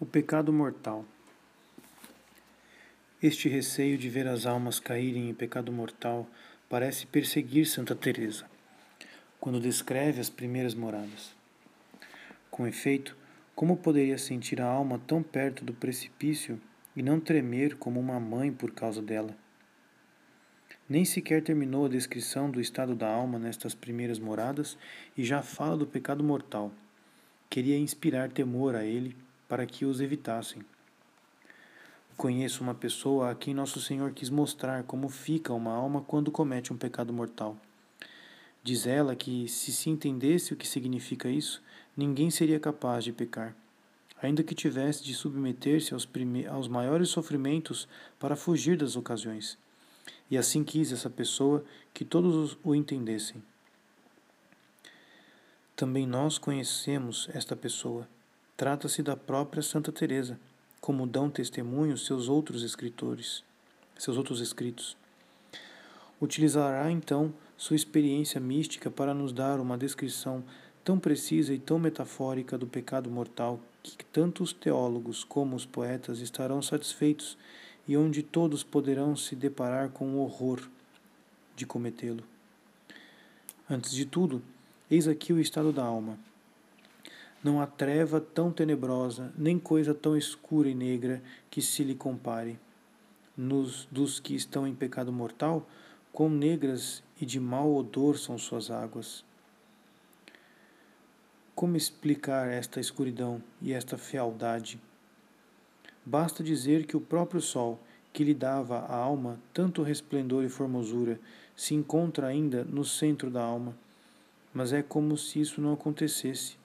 O 0.00 0.06
pecado 0.06 0.50
mortal. 0.50 1.04
Este 3.22 3.46
receio 3.46 3.98
de 3.98 4.08
ver 4.08 4.26
as 4.26 4.46
almas 4.46 4.80
caírem 4.80 5.28
em 5.28 5.34
pecado 5.34 5.70
mortal 5.70 6.26
parece 6.66 7.04
perseguir 7.04 7.66
Santa 7.66 7.94
Teresa, 7.94 8.48
quando 9.38 9.60
descreve 9.60 10.18
as 10.18 10.30
primeiras 10.30 10.72
moradas. 10.72 11.36
Com 12.50 12.66
efeito, 12.66 13.14
como 13.54 13.76
poderia 13.76 14.16
sentir 14.16 14.62
a 14.62 14.66
alma 14.66 14.98
tão 14.98 15.22
perto 15.22 15.62
do 15.62 15.74
precipício 15.74 16.58
e 16.96 17.02
não 17.02 17.20
tremer 17.20 17.76
como 17.76 18.00
uma 18.00 18.18
mãe 18.18 18.50
por 18.50 18.72
causa 18.72 19.02
dela? 19.02 19.36
Nem 20.88 21.04
sequer 21.04 21.42
terminou 21.42 21.84
a 21.84 21.88
descrição 21.88 22.50
do 22.50 22.60
estado 22.60 22.94
da 22.94 23.06
alma 23.06 23.38
nestas 23.38 23.74
primeiras 23.74 24.18
moradas 24.18 24.78
e 25.14 25.22
já 25.22 25.42
fala 25.42 25.76
do 25.76 25.86
pecado 25.86 26.24
mortal. 26.24 26.72
Queria 27.50 27.76
inspirar 27.76 28.30
temor 28.30 28.74
a 28.74 28.84
ele 28.84 29.14
para 29.46 29.66
que 29.66 29.84
os 29.84 30.00
evitassem. 30.00 30.62
Conheço 32.16 32.62
uma 32.62 32.74
pessoa 32.74 33.30
a 33.30 33.34
quem 33.34 33.52
Nosso 33.52 33.82
Senhor 33.82 34.12
quis 34.12 34.30
mostrar 34.30 34.82
como 34.84 35.10
fica 35.10 35.52
uma 35.52 35.72
alma 35.72 36.00
quando 36.00 36.30
comete 36.30 36.72
um 36.72 36.76
pecado 36.76 37.12
mortal. 37.12 37.56
Diz 38.64 38.86
ela 38.86 39.14
que, 39.14 39.46
se 39.46 39.72
se 39.72 39.90
entendesse 39.90 40.54
o 40.54 40.56
que 40.56 40.66
significa 40.66 41.28
isso, 41.28 41.62
ninguém 41.96 42.30
seria 42.30 42.58
capaz 42.58 43.04
de 43.04 43.12
pecar, 43.12 43.54
ainda 44.20 44.42
que 44.42 44.54
tivesse 44.54 45.04
de 45.04 45.14
submeter-se 45.14 45.92
aos, 45.92 46.08
aos 46.50 46.66
maiores 46.66 47.10
sofrimentos 47.10 47.86
para 48.18 48.34
fugir 48.36 48.76
das 48.76 48.96
ocasiões. 48.96 49.58
E 50.30 50.36
assim 50.36 50.62
quis 50.62 50.92
essa 50.92 51.08
pessoa 51.08 51.64
que 51.94 52.04
todos 52.04 52.58
o 52.62 52.74
entendessem. 52.74 53.42
Também 55.74 56.06
nós 56.06 56.38
conhecemos 56.38 57.28
esta 57.32 57.54
pessoa. 57.54 58.08
Trata-se 58.56 59.02
da 59.02 59.16
própria 59.16 59.62
Santa 59.62 59.92
Teresa 59.92 60.38
como 60.80 61.06
dão 61.06 61.30
testemunho 61.30 61.96
seus 61.96 62.28
outros 62.28 62.62
escritores, 62.62 63.44
seus 63.96 64.16
outros 64.16 64.40
escritos. 64.40 64.96
Utilizará 66.20 66.90
então 66.90 67.32
sua 67.56 67.76
experiência 67.76 68.40
mística 68.40 68.90
para 68.90 69.14
nos 69.14 69.32
dar 69.32 69.60
uma 69.60 69.78
descrição 69.78 70.44
tão 70.84 70.98
precisa 70.98 71.52
e 71.52 71.58
tão 71.58 71.78
metafórica 71.78 72.56
do 72.56 72.66
pecado 72.66 73.10
mortal 73.10 73.60
que 73.82 74.04
tanto 74.04 74.42
os 74.42 74.52
teólogos 74.52 75.22
como 75.22 75.54
os 75.54 75.64
poetas 75.64 76.20
estarão 76.20 76.60
satisfeitos 76.60 77.38
e 77.88 77.96
onde 77.96 78.22
todos 78.22 78.62
poderão 78.62 79.16
se 79.16 79.34
deparar 79.34 79.88
com 79.88 80.10
o 80.10 80.18
horror 80.18 80.60
de 81.56 81.66
cometê-lo. 81.66 82.22
Antes 83.68 83.90
de 83.90 84.04
tudo, 84.04 84.40
eis 84.90 85.08
aqui 85.08 85.32
o 85.32 85.40
estado 85.40 85.72
da 85.72 85.82
alma 85.82 86.16
não 87.42 87.60
há 87.60 87.66
treva 87.66 88.20
tão 88.20 88.50
tenebrosa, 88.50 89.32
nem 89.36 89.58
coisa 89.58 89.94
tão 89.94 90.16
escura 90.16 90.68
e 90.68 90.74
negra 90.74 91.22
que 91.48 91.62
se 91.62 91.84
lhe 91.84 91.94
compare. 91.94 92.58
Nos 93.36 93.86
dos 93.90 94.18
que 94.18 94.34
estão 94.34 94.66
em 94.66 94.74
pecado 94.74 95.12
mortal, 95.12 95.68
quão 96.12 96.28
negras 96.28 97.02
e 97.20 97.24
de 97.24 97.38
mau 97.38 97.76
odor 97.76 98.18
são 98.18 98.36
suas 98.36 98.70
águas. 98.70 99.24
Como 101.54 101.76
explicar 101.76 102.48
esta 102.48 102.80
escuridão 102.80 103.42
e 103.62 103.72
esta 103.72 103.96
fealdade? 103.96 104.80
Basta 106.08 106.42
dizer 106.42 106.86
que 106.86 106.96
o 106.96 107.00
próprio 107.00 107.40
sol, 107.40 107.78
que 108.12 108.24
lhe 108.24 108.34
dava 108.34 108.78
à 108.78 108.96
alma 108.96 109.38
tanto 109.52 109.82
resplendor 109.82 110.42
e 110.44 110.48
formosura, 110.48 111.20
se 111.54 111.74
encontra 111.74 112.26
ainda 112.26 112.64
no 112.64 112.84
centro 112.84 113.30
da 113.30 113.42
alma, 113.42 113.76
mas 114.54 114.72
é 114.72 114.82
como 114.82 115.16
se 115.16 115.40
isso 115.40 115.60
não 115.60 115.74
acontecesse 115.74 116.56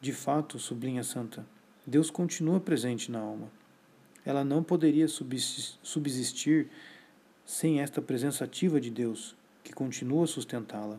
de 0.00 0.14
fato, 0.14 0.58
sublinha 0.58 1.04
Santa, 1.04 1.44
Deus 1.86 2.10
continua 2.10 2.58
presente 2.58 3.12
na 3.12 3.20
alma. 3.20 3.50
Ela 4.24 4.42
não 4.42 4.62
poderia 4.62 5.06
subsistir 5.06 6.68
sem 7.44 7.82
esta 7.82 8.00
presença 8.00 8.44
ativa 8.44 8.80
de 8.80 8.90
Deus, 8.90 9.36
que 9.62 9.74
continua 9.74 10.24
a 10.24 10.26
sustentá-la. 10.26 10.98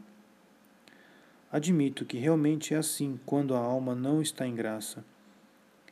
Admito 1.52 2.06
que 2.06 2.20
realmente 2.20 2.76
é 2.76 2.78
assim 2.78 3.20
quando 3.26 3.56
a 3.56 3.60
alma 3.60 3.96
não 3.96 4.22
está 4.22 4.46
em 4.46 4.54
graça, 4.54 5.04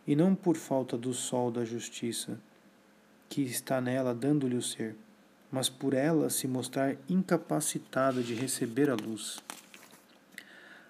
e 0.09 0.15
não 0.15 0.33
por 0.33 0.57
falta 0.57 0.97
do 0.97 1.13
sol 1.13 1.51
da 1.51 1.63
justiça, 1.63 2.39
que 3.29 3.43
está 3.43 3.79
nela 3.79 4.11
dando-lhe 4.11 4.55
o 4.55 4.61
ser, 4.61 4.95
mas 5.51 5.69
por 5.69 5.93
ela 5.93 6.31
se 6.31 6.47
mostrar 6.47 6.95
incapacitada 7.07 8.23
de 8.23 8.33
receber 8.33 8.89
a 8.89 8.95
luz. 8.95 9.37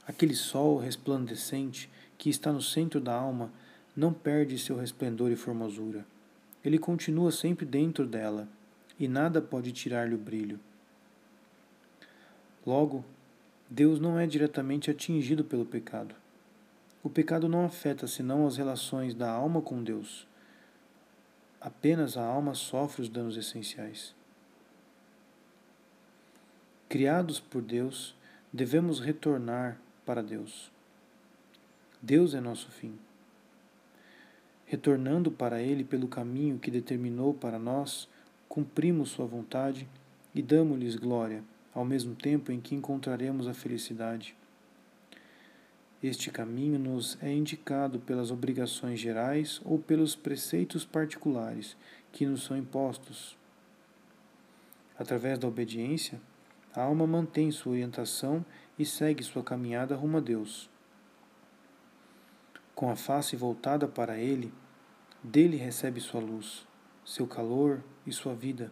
Aquele 0.08 0.34
sol 0.34 0.78
resplandecente 0.78 1.90
que 2.18 2.30
está 2.30 2.54
no 2.54 2.62
centro 2.62 3.02
da 3.02 3.14
alma, 3.14 3.52
não 3.94 4.14
perde 4.14 4.58
seu 4.58 4.78
resplendor 4.78 5.30
e 5.32 5.36
formosura. 5.36 6.06
Ele 6.64 6.80
continua 6.80 7.30
sempre 7.30 7.66
dentro 7.66 8.08
dela, 8.08 8.48
e 8.98 9.06
nada 9.06 9.42
pode 9.42 9.74
tirar-lhe 9.74 10.16
o 10.16 10.18
brilho. 10.18 10.62
Logo, 12.66 13.04
Deus 13.70 14.00
não 14.00 14.18
é 14.18 14.26
diretamente 14.26 14.90
atingido 14.90 15.44
pelo 15.44 15.66
pecado. 15.66 16.16
O 17.02 17.10
pecado 17.10 17.48
não 17.48 17.64
afeta 17.64 18.08
senão 18.08 18.46
as 18.46 18.58
relações 18.58 19.14
da 19.14 19.32
alma 19.32 19.62
com 19.62 19.82
Deus. 19.82 20.28
Apenas 21.62 22.18
a 22.18 22.26
alma 22.26 22.54
sofre 22.54 23.02
os 23.02 23.08
danos 23.08 23.38
essenciais. 23.38 24.14
Criados 26.90 27.40
por 27.40 27.62
Deus, 27.62 28.16
devemos 28.52 29.00
retornar 29.00 29.80
para 30.06 30.22
Deus. 30.22 30.72
Deus 32.02 32.34
é 32.34 32.42
nosso 32.42 32.70
fim. 32.70 32.98
Retornando 34.66 35.32
para 35.32 35.62
Ele 35.62 35.84
pelo 35.84 36.08
caminho 36.08 36.60
que 36.60 36.70
determinou 36.70 37.34
para 37.34 37.58
nós, 37.58 38.10
cumprimos 38.48 39.10
Sua 39.10 39.26
vontade 39.26 39.88
e 40.34 40.42
damos-lhes 40.42 40.96
glória, 40.96 41.44
ao 41.74 41.86
mesmo 41.86 42.14
tempo 42.14 42.52
em 42.52 42.60
que 42.60 42.76
encontraremos 42.76 43.48
a 43.48 43.54
felicidade. 43.54 44.36
Este 46.02 46.32
caminho 46.32 46.80
nos 46.80 47.18
é 47.22 47.30
indicado 47.30 48.00
pelas 48.00 48.32
obrigações 48.32 49.02
gerais 49.02 49.60
ou 49.66 49.78
pelos 49.78 50.16
preceitos 50.16 50.86
particulares 50.86 51.76
que 52.14 52.26
nos 52.26 52.44
são 52.44 52.56
impostos. 52.56 53.38
Através 54.98 55.38
da 55.38 55.48
obediência, 55.48 56.22
a 56.74 56.84
alma 56.84 57.06
mantém 57.06 57.52
sua 57.52 57.74
orientação 57.74 58.46
e 58.78 58.86
segue 58.86 59.22
sua 59.24 59.44
caminhada 59.44 59.94
rumo 59.94 60.18
a 60.18 60.22
Deus. 60.22 60.70
Com 62.74 62.90
a 62.90 62.96
face 62.96 63.36
voltada 63.36 63.86
para 63.86 64.18
Ele, 64.18 64.54
dele 65.22 65.58
recebe 65.58 66.00
sua 66.00 66.22
luz, 66.22 66.66
seu 67.04 67.28
calor 67.28 67.84
e 68.08 68.12
sua 68.14 68.34
vida. 68.34 68.72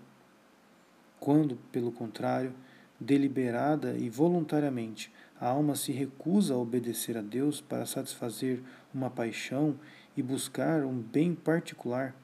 Quando, 1.20 1.58
pelo 1.74 1.92
contrário, 1.92 2.54
deliberada 3.00 3.98
e 3.98 4.10
voluntariamente, 4.10 5.12
a 5.40 5.48
alma 5.48 5.76
se 5.76 5.92
recusa 5.92 6.54
a 6.54 6.58
obedecer 6.58 7.18
a 7.18 7.22
Deus 7.22 7.62
para 7.62 7.86
satisfazer 7.86 8.62
uma 8.94 9.10
paixão 9.10 9.80
e 10.16 10.24
buscar 10.24 10.84
um 10.84 11.00
bem 11.00 11.36
particular, 11.36 12.16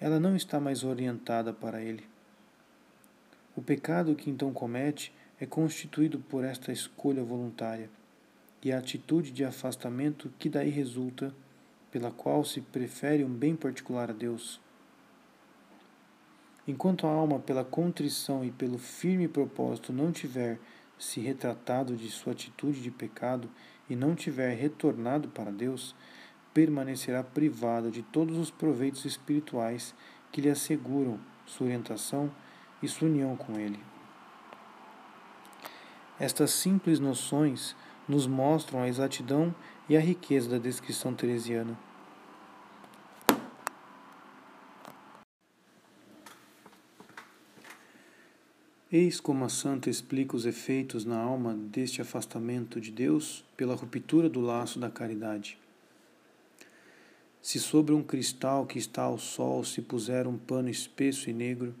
ela 0.00 0.18
não 0.18 0.34
está 0.34 0.58
mais 0.58 0.82
orientada 0.82 1.52
para 1.52 1.82
ele. 1.82 2.04
O 3.54 3.60
pecado 3.60 4.14
que 4.14 4.30
então 4.30 4.52
comete 4.52 5.12
é 5.38 5.44
constituído 5.44 6.18
por 6.18 6.44
esta 6.44 6.72
escolha 6.72 7.22
voluntária 7.22 7.90
e 8.62 8.72
a 8.72 8.78
atitude 8.78 9.30
de 9.30 9.44
afastamento 9.44 10.32
que 10.38 10.48
daí 10.48 10.70
resulta, 10.70 11.34
pela 11.90 12.10
qual 12.10 12.44
se 12.44 12.60
prefere 12.60 13.24
um 13.24 13.32
bem 13.32 13.56
particular 13.56 14.10
a 14.10 14.12
Deus. 14.12 14.60
Enquanto 16.66 17.06
a 17.06 17.10
alma, 17.10 17.38
pela 17.38 17.64
contrição 17.64 18.44
e 18.44 18.50
pelo 18.50 18.78
firme 18.78 19.26
propósito, 19.26 19.92
não 19.92 20.12
tiver 20.12 20.58
se 21.00 21.18
retratado 21.18 21.96
de 21.96 22.10
sua 22.10 22.34
atitude 22.34 22.82
de 22.82 22.90
pecado 22.90 23.50
e 23.88 23.96
não 23.96 24.14
tiver 24.14 24.54
retornado 24.54 25.28
para 25.30 25.50
Deus, 25.50 25.96
permanecerá 26.52 27.24
privada 27.24 27.90
de 27.90 28.02
todos 28.02 28.36
os 28.36 28.50
proveitos 28.50 29.06
espirituais 29.06 29.94
que 30.30 30.42
lhe 30.42 30.50
asseguram 30.50 31.18
sua 31.46 31.68
orientação 31.68 32.30
e 32.82 32.86
sua 32.86 33.08
união 33.08 33.34
com 33.34 33.58
Ele. 33.58 33.80
Estas 36.18 36.50
simples 36.50 37.00
noções 37.00 37.74
nos 38.06 38.26
mostram 38.26 38.82
a 38.82 38.88
exatidão 38.88 39.54
e 39.88 39.96
a 39.96 40.00
riqueza 40.00 40.50
da 40.50 40.58
descrição 40.58 41.14
teresiana. 41.14 41.78
Eis 48.92 49.20
como 49.20 49.44
a 49.44 49.48
santa 49.48 49.88
explica 49.88 50.34
os 50.34 50.44
efeitos 50.44 51.04
na 51.04 51.16
alma 51.16 51.54
deste 51.54 52.02
afastamento 52.02 52.80
de 52.80 52.90
Deus 52.90 53.44
pela 53.56 53.76
ruptura 53.76 54.28
do 54.28 54.40
laço 54.40 54.80
da 54.80 54.90
caridade. 54.90 55.56
Se 57.40 57.60
sobre 57.60 57.94
um 57.94 58.02
cristal 58.02 58.66
que 58.66 58.80
está 58.80 59.02
ao 59.02 59.16
sol 59.16 59.62
se 59.62 59.80
puser 59.80 60.26
um 60.26 60.36
pano 60.36 60.68
espesso 60.68 61.30
e 61.30 61.32
negro, 61.32 61.72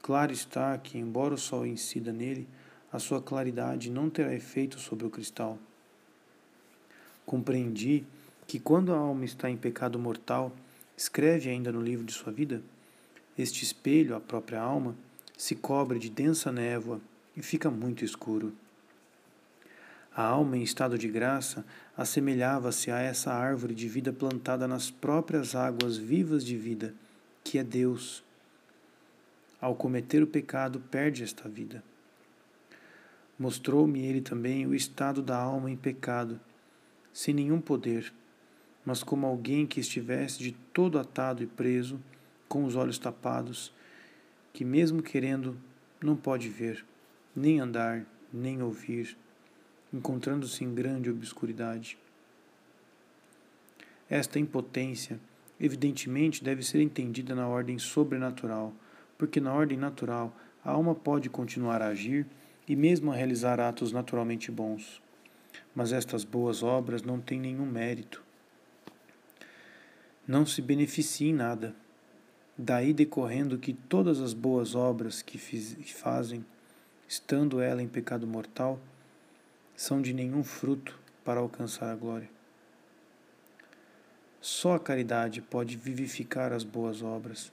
claro 0.00 0.30
está 0.30 0.78
que, 0.78 0.96
embora 0.96 1.34
o 1.34 1.38
sol 1.38 1.66
incida 1.66 2.12
nele, 2.12 2.46
a 2.92 3.00
sua 3.00 3.20
claridade 3.20 3.90
não 3.90 4.08
terá 4.08 4.32
efeito 4.32 4.78
sobre 4.78 5.04
o 5.04 5.10
cristal. 5.10 5.58
Compreendi 7.26 8.04
que, 8.46 8.60
quando 8.60 8.92
a 8.92 8.96
alma 8.96 9.24
está 9.24 9.50
em 9.50 9.56
pecado 9.56 9.98
mortal, 9.98 10.52
escreve 10.96 11.50
ainda 11.50 11.72
no 11.72 11.82
livro 11.82 12.06
de 12.06 12.12
sua 12.12 12.32
vida, 12.32 12.62
este 13.36 13.64
espelho, 13.64 14.14
a 14.14 14.20
própria 14.20 14.60
alma, 14.60 14.94
se 15.36 15.54
cobre 15.54 15.98
de 15.98 16.08
densa 16.10 16.52
névoa 16.52 17.00
e 17.36 17.42
fica 17.42 17.70
muito 17.70 18.04
escuro. 18.04 18.52
A 20.14 20.22
alma 20.22 20.56
em 20.56 20.62
estado 20.62 20.96
de 20.96 21.08
graça 21.08 21.64
assemelhava-se 21.96 22.90
a 22.90 23.00
essa 23.00 23.32
árvore 23.32 23.74
de 23.74 23.88
vida 23.88 24.12
plantada 24.12 24.68
nas 24.68 24.88
próprias 24.88 25.56
águas 25.56 25.96
vivas 25.96 26.44
de 26.44 26.56
vida, 26.56 26.94
que 27.42 27.58
é 27.58 27.64
Deus. 27.64 28.22
Ao 29.60 29.74
cometer 29.74 30.22
o 30.22 30.26
pecado, 30.26 30.78
perde 30.78 31.24
esta 31.24 31.48
vida. 31.48 31.82
Mostrou-me 33.36 34.04
ele 34.04 34.20
também 34.20 34.66
o 34.66 34.74
estado 34.74 35.20
da 35.20 35.36
alma 35.36 35.68
em 35.68 35.76
pecado, 35.76 36.38
sem 37.12 37.34
nenhum 37.34 37.60
poder, 37.60 38.12
mas 38.84 39.02
como 39.02 39.26
alguém 39.26 39.66
que 39.66 39.80
estivesse 39.80 40.38
de 40.38 40.52
todo 40.72 40.98
atado 40.98 41.42
e 41.42 41.46
preso, 41.46 42.00
com 42.48 42.64
os 42.64 42.76
olhos 42.76 42.98
tapados, 42.98 43.72
que, 44.54 44.64
mesmo 44.64 45.02
querendo, 45.02 45.58
não 46.00 46.14
pode 46.14 46.48
ver, 46.48 46.86
nem 47.34 47.58
andar, 47.58 48.06
nem 48.32 48.62
ouvir, 48.62 49.18
encontrando-se 49.92 50.62
em 50.62 50.72
grande 50.72 51.10
obscuridade. 51.10 51.98
Esta 54.08 54.38
impotência, 54.38 55.18
evidentemente, 55.60 56.44
deve 56.44 56.62
ser 56.62 56.80
entendida 56.80 57.34
na 57.34 57.48
ordem 57.48 57.80
sobrenatural, 57.80 58.72
porque 59.18 59.40
na 59.40 59.52
ordem 59.52 59.76
natural 59.76 60.32
a 60.64 60.70
alma 60.70 60.94
pode 60.94 61.28
continuar 61.28 61.82
a 61.82 61.88
agir 61.88 62.24
e 62.68 62.76
mesmo 62.76 63.10
a 63.10 63.16
realizar 63.16 63.58
atos 63.58 63.90
naturalmente 63.90 64.52
bons. 64.52 65.02
Mas 65.74 65.92
estas 65.92 66.22
boas 66.22 66.62
obras 66.62 67.02
não 67.02 67.20
têm 67.20 67.40
nenhum 67.40 67.66
mérito. 67.66 68.22
Não 70.28 70.46
se 70.46 70.62
beneficia 70.62 71.28
em 71.28 71.34
nada 71.34 71.74
Daí 72.56 72.92
decorrendo 72.92 73.58
que 73.58 73.72
todas 73.72 74.20
as 74.20 74.32
boas 74.32 74.76
obras 74.76 75.22
que 75.22 75.38
fazem, 75.38 76.44
estando 77.08 77.60
ela 77.60 77.82
em 77.82 77.88
pecado 77.88 78.26
mortal, 78.26 78.78
são 79.74 80.00
de 80.00 80.12
nenhum 80.12 80.44
fruto 80.44 80.98
para 81.24 81.40
alcançar 81.40 81.90
a 81.90 81.96
glória. 81.96 82.30
Só 84.40 84.74
a 84.74 84.78
caridade 84.78 85.40
pode 85.40 85.76
vivificar 85.76 86.52
as 86.52 86.62
boas 86.62 87.02
obras. 87.02 87.50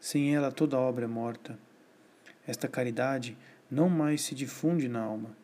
Sem 0.00 0.34
ela 0.34 0.50
toda 0.50 0.78
obra 0.78 1.04
é 1.04 1.08
morta. 1.08 1.58
Esta 2.46 2.68
caridade 2.68 3.36
não 3.70 3.90
mais 3.90 4.22
se 4.22 4.34
difunde 4.34 4.88
na 4.88 5.02
alma. 5.02 5.36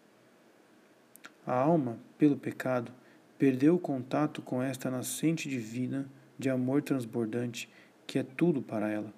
A 1.47 1.53
alma, 1.53 1.99
pelo 2.17 2.37
pecado, 2.37 2.91
perdeu 3.37 3.75
o 3.75 3.81
contato 3.81 4.41
com 4.41 4.63
esta 4.63 4.91
nascente 4.91 5.49
divina 5.49 6.09
de 6.39 6.49
amor 6.49 6.83
transbordante 6.83 7.69
que 8.07 8.19
é 8.19 8.23
tudo 8.23 8.63
para 8.63 8.89
ela. 8.91 9.13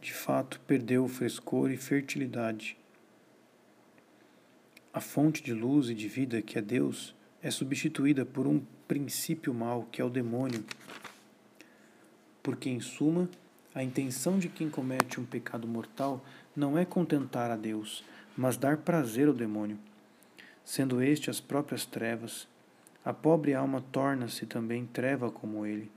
De 0.00 0.12
fato, 0.12 0.60
perdeu 0.66 1.04
o 1.04 1.08
frescor 1.08 1.70
e 1.70 1.76
fertilidade. 1.76 2.76
A 4.92 5.00
fonte 5.00 5.42
de 5.42 5.54
luz 5.54 5.88
e 5.88 5.94
de 5.94 6.08
vida, 6.08 6.42
que 6.42 6.58
é 6.58 6.62
Deus, 6.62 7.14
é 7.42 7.50
substituída 7.50 8.24
por 8.24 8.46
um 8.46 8.60
princípio 8.86 9.52
mau, 9.54 9.88
que 9.90 10.00
é 10.00 10.04
o 10.04 10.10
demônio. 10.10 10.64
Porque, 12.42 12.68
em 12.68 12.80
suma, 12.80 13.28
a 13.74 13.82
intenção 13.82 14.38
de 14.38 14.48
quem 14.48 14.68
comete 14.70 15.18
um 15.18 15.24
pecado 15.24 15.66
mortal 15.66 16.24
não 16.54 16.78
é 16.78 16.84
contentar 16.84 17.50
a 17.50 17.56
Deus, 17.56 18.04
mas 18.36 18.56
dar 18.56 18.76
prazer 18.78 19.26
ao 19.26 19.34
demônio. 19.34 19.78
Sendo 20.64 21.02
este 21.02 21.28
as 21.28 21.40
próprias 21.40 21.84
trevas, 21.84 22.46
a 23.04 23.12
pobre 23.12 23.52
alma 23.52 23.82
torna-se 23.90 24.46
também 24.46 24.86
treva 24.86 25.30
como 25.30 25.66
ele. 25.66 25.90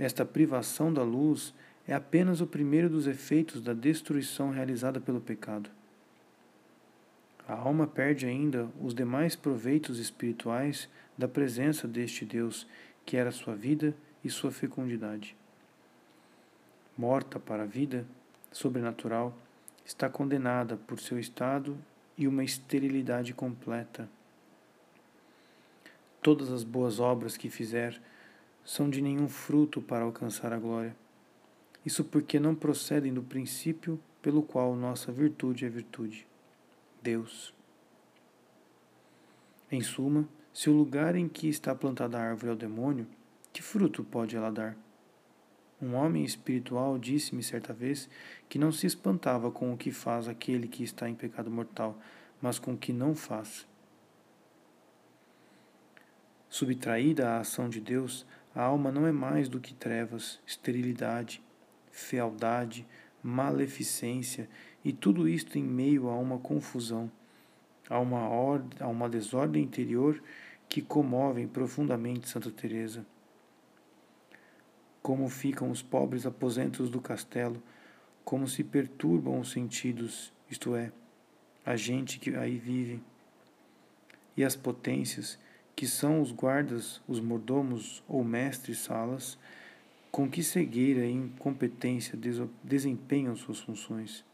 Esta 0.00 0.24
privação 0.24 0.90
da 0.90 1.02
luz 1.02 1.52
é 1.86 1.92
apenas 1.92 2.40
o 2.40 2.46
primeiro 2.46 2.88
dos 2.88 3.06
efeitos 3.06 3.60
da 3.60 3.74
destruição 3.74 4.48
realizada 4.50 4.98
pelo 4.98 5.20
pecado. 5.20 5.68
A 7.46 7.52
alma 7.52 7.86
perde 7.86 8.24
ainda 8.24 8.66
os 8.80 8.94
demais 8.94 9.36
proveitos 9.36 9.98
espirituais 9.98 10.88
da 11.18 11.28
presença 11.28 11.86
deste 11.86 12.24
Deus, 12.24 12.66
que 13.04 13.18
era 13.18 13.30
sua 13.30 13.54
vida 13.54 13.94
e 14.24 14.30
sua 14.30 14.50
fecundidade. 14.50 15.36
Morta 16.96 17.38
para 17.38 17.64
a 17.64 17.66
vida 17.66 18.06
sobrenatural, 18.50 19.36
está 19.84 20.08
condenada 20.08 20.78
por 20.78 20.98
seu 20.98 21.18
estado 21.18 21.76
e 22.16 22.26
uma 22.26 22.42
esterilidade 22.42 23.34
completa. 23.34 24.08
Todas 26.22 26.50
as 26.50 26.64
boas 26.64 26.98
obras 26.98 27.36
que 27.36 27.50
fizer 27.50 28.00
são 28.70 28.88
de 28.88 29.02
nenhum 29.02 29.28
fruto 29.28 29.82
para 29.82 30.04
alcançar 30.04 30.52
a 30.52 30.56
glória. 30.56 30.94
Isso 31.84 32.04
porque 32.04 32.38
não 32.38 32.54
procedem 32.54 33.12
do 33.12 33.20
princípio 33.20 33.98
pelo 34.22 34.44
qual 34.44 34.76
nossa 34.76 35.10
virtude 35.10 35.66
é 35.66 35.68
virtude, 35.68 36.24
Deus. 37.02 37.52
Em 39.72 39.80
suma, 39.80 40.28
se 40.54 40.70
o 40.70 40.72
lugar 40.72 41.16
em 41.16 41.28
que 41.28 41.48
está 41.48 41.74
plantada 41.74 42.16
a 42.16 42.22
árvore 42.22 42.50
é 42.50 42.54
o 42.54 42.56
demônio, 42.56 43.08
que 43.52 43.60
fruto 43.60 44.04
pode 44.04 44.36
ela 44.36 44.52
dar? 44.52 44.76
Um 45.82 45.94
homem 45.94 46.22
espiritual 46.22 46.96
disse-me 46.96 47.42
certa 47.42 47.72
vez 47.72 48.08
que 48.48 48.56
não 48.56 48.70
se 48.70 48.86
espantava 48.86 49.50
com 49.50 49.72
o 49.72 49.76
que 49.76 49.90
faz 49.90 50.28
aquele 50.28 50.68
que 50.68 50.84
está 50.84 51.08
em 51.08 51.14
pecado 51.16 51.50
mortal, 51.50 51.98
mas 52.40 52.60
com 52.60 52.74
o 52.74 52.78
que 52.78 52.92
não 52.92 53.16
faz. 53.16 53.68
Subtraída 56.48 57.30
a 57.30 57.40
ação 57.40 57.68
de 57.68 57.80
Deus, 57.80 58.26
a 58.54 58.62
alma 58.62 58.90
não 58.90 59.06
é 59.06 59.12
mais 59.12 59.48
do 59.48 59.60
que 59.60 59.74
trevas, 59.74 60.40
esterilidade, 60.46 61.42
fealdade, 61.90 62.86
maleficência 63.22 64.48
e 64.84 64.92
tudo 64.92 65.28
isto 65.28 65.58
em 65.58 65.62
meio 65.62 66.08
a 66.08 66.16
uma 66.16 66.38
confusão, 66.38 67.10
Há 67.90 67.98
uma, 67.98 68.28
ordem, 68.28 68.78
há 68.78 68.86
uma 68.86 69.08
desordem 69.08 69.64
interior 69.64 70.22
que 70.68 70.80
comovem 70.80 71.48
profundamente 71.48 72.28
Santa 72.28 72.48
Teresa. 72.48 73.04
Como 75.02 75.28
ficam 75.28 75.72
os 75.72 75.82
pobres 75.82 76.24
aposentos 76.24 76.88
do 76.88 77.00
castelo, 77.00 77.60
como 78.24 78.46
se 78.46 78.62
perturbam 78.62 79.40
os 79.40 79.50
sentidos, 79.50 80.32
isto 80.48 80.76
é, 80.76 80.92
a 81.66 81.74
gente 81.74 82.20
que 82.20 82.36
aí 82.36 82.58
vive, 82.58 83.02
e 84.36 84.44
as 84.44 84.54
potências, 84.54 85.36
que 85.74 85.86
são 85.86 86.20
os 86.20 86.32
guardas, 86.32 87.00
os 87.08 87.20
mordomos 87.20 88.02
ou 88.08 88.22
mestres 88.22 88.78
salas, 88.78 89.38
com 90.10 90.28
que 90.28 90.42
cegueira 90.42 91.04
e 91.04 91.12
incompetência 91.12 92.18
desempenham 92.64 93.36
suas 93.36 93.60
funções. 93.60 94.24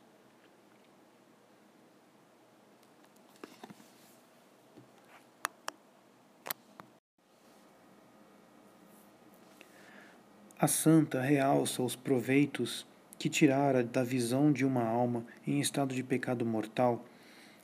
A 10.58 10.66
santa 10.66 11.20
realça 11.20 11.82
os 11.82 11.94
proveitos 11.94 12.86
que 13.18 13.28
tirara 13.28 13.84
da 13.84 14.02
visão 14.02 14.50
de 14.50 14.64
uma 14.64 14.82
alma 14.82 15.26
em 15.46 15.60
estado 15.60 15.94
de 15.94 16.02
pecado 16.02 16.46
mortal, 16.46 17.04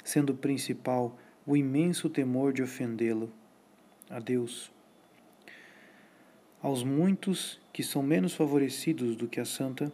sendo 0.05 0.35
principal 0.35 1.19
o 1.47 1.57
imenso 1.57 2.11
temor 2.11 2.53
de 2.53 2.63
ofendê-lo. 2.63 3.33
A 4.13 4.19
Deus. 4.19 4.71
Aos 6.61 6.85
muitos 6.85 7.59
que 7.73 7.83
são 7.83 8.03
menos 8.03 8.35
favorecidos 8.35 9.17
do 9.17 9.27
que 9.27 9.41
a 9.41 9.45
santa, 9.47 9.91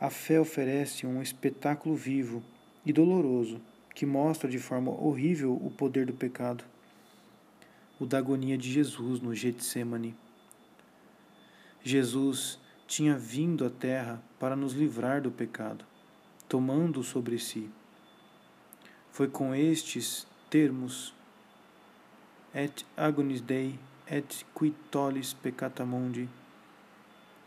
a 0.00 0.10
fé 0.10 0.40
oferece 0.40 1.06
um 1.06 1.22
espetáculo 1.22 1.94
vivo 1.94 2.42
e 2.84 2.92
doloroso 2.92 3.60
que 3.94 4.04
mostra 4.04 4.50
de 4.50 4.58
forma 4.58 4.90
horrível 4.90 5.54
o 5.54 5.70
poder 5.70 6.04
do 6.04 6.12
pecado. 6.12 6.64
O 8.00 8.04
da 8.04 8.18
agonia 8.18 8.58
de 8.58 8.72
Jesus 8.72 9.20
no 9.20 9.32
Getsemane. 9.32 10.16
Jesus 11.80 12.58
tinha 12.88 13.16
vindo 13.16 13.64
à 13.64 13.70
terra 13.70 14.20
para 14.36 14.56
nos 14.56 14.72
livrar 14.72 15.22
do 15.22 15.30
pecado, 15.30 15.84
tomando 16.48 17.04
sobre 17.04 17.38
si. 17.38 17.70
Foi 19.12 19.28
com 19.28 19.54
estes 19.54 20.26
termos 20.50 21.14
et 22.54 22.86
agonis 22.96 23.40
Dei 23.40 23.78
et 24.08 24.44
qui 24.54 24.72
tollis 24.90 25.34
peccata 25.34 25.84
mundi 25.84 26.28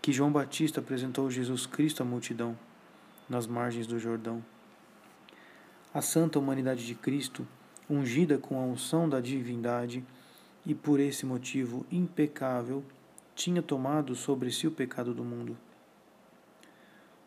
que 0.08 0.14
João 0.14 0.32
Batista 0.32 0.80
apresentou 0.80 1.30
Jesus 1.30 1.66
Cristo 1.66 2.02
à 2.02 2.06
multidão 2.06 2.58
nas 3.30 3.46
margens 3.46 3.86
do 3.86 4.00
Jordão. 4.00 4.42
A 5.94 6.02
santa 6.02 6.40
humanidade 6.40 6.86
de 6.86 6.96
Cristo, 6.96 7.46
ungida 7.90 8.38
com 8.38 8.58
a 8.58 8.64
unção 8.64 9.10
da 9.10 9.20
divindade 9.20 10.04
e 10.66 10.74
por 10.74 11.02
esse 11.02 11.26
motivo 11.26 11.86
impecável, 11.92 12.86
tinha 13.36 13.62
tomado 13.62 14.16
sobre 14.16 14.50
si 14.50 14.66
o 14.66 14.72
pecado 14.72 15.14
do 15.14 15.26
mundo. 15.26 15.58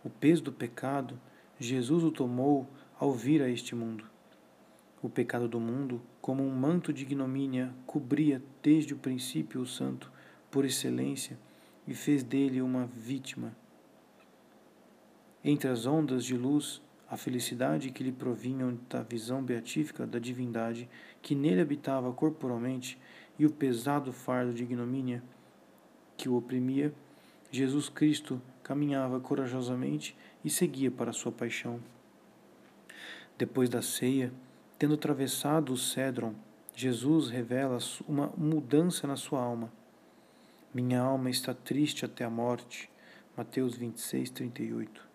O 0.03 0.09
peso 0.09 0.43
do 0.43 0.53
pecado, 0.53 1.21
Jesus 1.59 2.03
o 2.03 2.11
tomou 2.11 2.67
ao 2.99 3.13
vir 3.13 3.43
a 3.43 3.49
este 3.51 3.75
mundo. 3.75 4.10
O 5.03 5.09
pecado 5.09 5.49
do 5.49 5.59
mundo, 5.59 6.03
como 6.21 6.43
um 6.43 6.55
manto 6.55 6.93
de 6.93 7.03
ignomínia, 7.03 7.73
cobria 7.87 8.43
desde 8.63 8.93
o 8.93 8.99
princípio 8.99 9.63
o 9.63 9.67
santo, 9.67 10.13
por 10.51 10.65
excelência, 10.65 11.39
e 11.87 11.95
fez 11.95 12.23
dele 12.23 12.61
uma 12.61 12.87
vítima. 12.87 13.57
Entre 15.43 15.71
as 15.71 15.87
ondas 15.87 16.23
de 16.23 16.37
luz, 16.37 16.83
a 17.09 17.17
felicidade 17.17 17.91
que 17.91 18.05
lhe 18.05 18.13
provinham 18.13 18.79
da 18.89 19.03
visão 19.03 19.43
beatífica 19.43 20.07
da 20.07 20.19
divindade 20.19 20.89
que 21.23 21.35
nele 21.35 21.63
habitava 21.63 22.13
corporalmente 22.13 22.99
e 23.39 23.47
o 23.47 23.51
pesado 23.51 24.13
fardo 24.13 24.53
de 24.53 24.63
ignomínia, 24.63 25.23
que 26.17 26.29
o 26.29 26.37
oprimia, 26.37 26.93
Jesus 27.51 27.89
Cristo 27.89 28.41
caminhava 28.63 29.19
corajosamente 29.19 30.15
e 30.45 30.51
seguia 30.51 30.91
para 30.91 31.11
a 31.11 31.15
sua 31.15 31.33
paixão. 31.33 31.81
Depois 33.39 33.71
da 33.71 33.81
ceia, 33.81 34.31
tendo 34.81 34.95
atravessado 34.95 35.75
o 35.75 35.77
cedron, 35.77 36.33
Jesus 36.75 37.29
revela 37.29 37.77
uma 38.09 38.33
mudança 38.35 39.07
na 39.07 39.15
sua 39.15 39.39
alma. 39.39 39.71
Minha 40.73 41.03
alma 41.03 41.29
está 41.29 41.53
triste 41.53 42.07
até 42.07 42.25
a 42.25 42.31
morte. 42.31 42.91
Mateus 43.37 43.77
26, 43.77 44.31
38. 44.31 45.07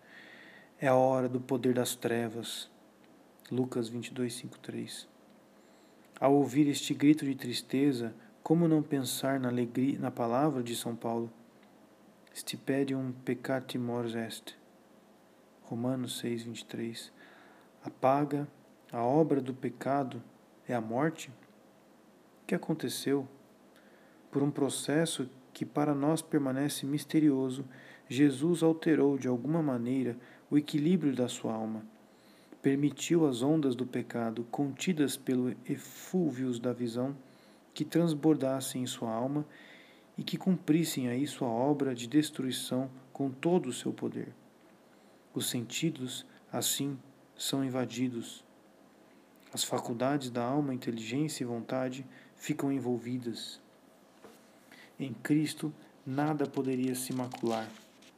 É 0.80 0.86
a 0.86 0.94
hora 0.94 1.28
do 1.28 1.40
poder 1.40 1.74
das 1.74 1.96
trevas. 1.96 2.70
Lucas 3.50 3.88
22, 3.88 4.34
5, 4.34 4.56
3. 4.60 5.08
Ao 6.20 6.32
ouvir 6.32 6.68
este 6.68 6.94
grito 6.94 7.24
de 7.24 7.34
tristeza, 7.34 8.14
como 8.44 8.68
não 8.68 8.84
pensar 8.84 9.40
na 9.40 9.48
alegria, 9.48 9.98
na 9.98 10.12
palavra 10.12 10.62
de 10.62 10.76
São 10.76 10.94
Paulo? 10.94 11.28
Stipedium 12.32 13.10
peccati 13.24 13.78
mors 13.78 14.14
est. 14.14 14.56
Romanos 15.64 16.20
6, 16.20 16.44
23. 16.44 17.12
Apaga 17.82 18.46
a 18.92 19.02
obra 19.02 19.40
do 19.40 19.52
pecado 19.52 20.22
é 20.68 20.74
a 20.74 20.80
morte? 20.80 21.28
O 22.42 22.46
que 22.46 22.54
aconteceu? 22.54 23.26
Por 24.30 24.42
um 24.42 24.50
processo 24.50 25.28
que 25.52 25.64
para 25.64 25.94
nós 25.94 26.22
permanece 26.22 26.86
misterioso, 26.86 27.64
Jesus 28.08 28.62
alterou 28.62 29.18
de 29.18 29.26
alguma 29.26 29.62
maneira 29.62 30.16
o 30.50 30.56
equilíbrio 30.56 31.14
da 31.14 31.28
sua 31.28 31.52
alma. 31.52 31.84
Permitiu 32.62 33.26
as 33.26 33.42
ondas 33.42 33.74
do 33.74 33.86
pecado, 33.86 34.46
contidas 34.50 35.16
pelo 35.16 35.54
efúvios 35.68 36.60
da 36.60 36.72
visão, 36.72 37.16
que 37.74 37.84
transbordassem 37.84 38.82
em 38.82 38.86
sua 38.86 39.12
alma 39.12 39.44
e 40.16 40.22
que 40.22 40.38
cumprissem 40.38 41.08
aí 41.08 41.26
sua 41.26 41.48
obra 41.48 41.94
de 41.94 42.06
destruição 42.06 42.90
com 43.12 43.30
todo 43.30 43.66
o 43.66 43.72
seu 43.72 43.92
poder. 43.92 44.32
Os 45.34 45.50
sentidos, 45.50 46.24
assim, 46.50 46.98
são 47.36 47.64
invadidos. 47.64 48.45
As 49.56 49.64
faculdades 49.64 50.28
da 50.28 50.44
alma, 50.44 50.74
inteligência 50.74 51.42
e 51.42 51.46
vontade 51.46 52.04
ficam 52.36 52.70
envolvidas. 52.70 53.58
Em 55.00 55.14
Cristo 55.14 55.72
nada 56.04 56.44
poderia 56.44 56.94
se 56.94 57.10
macular, 57.14 57.66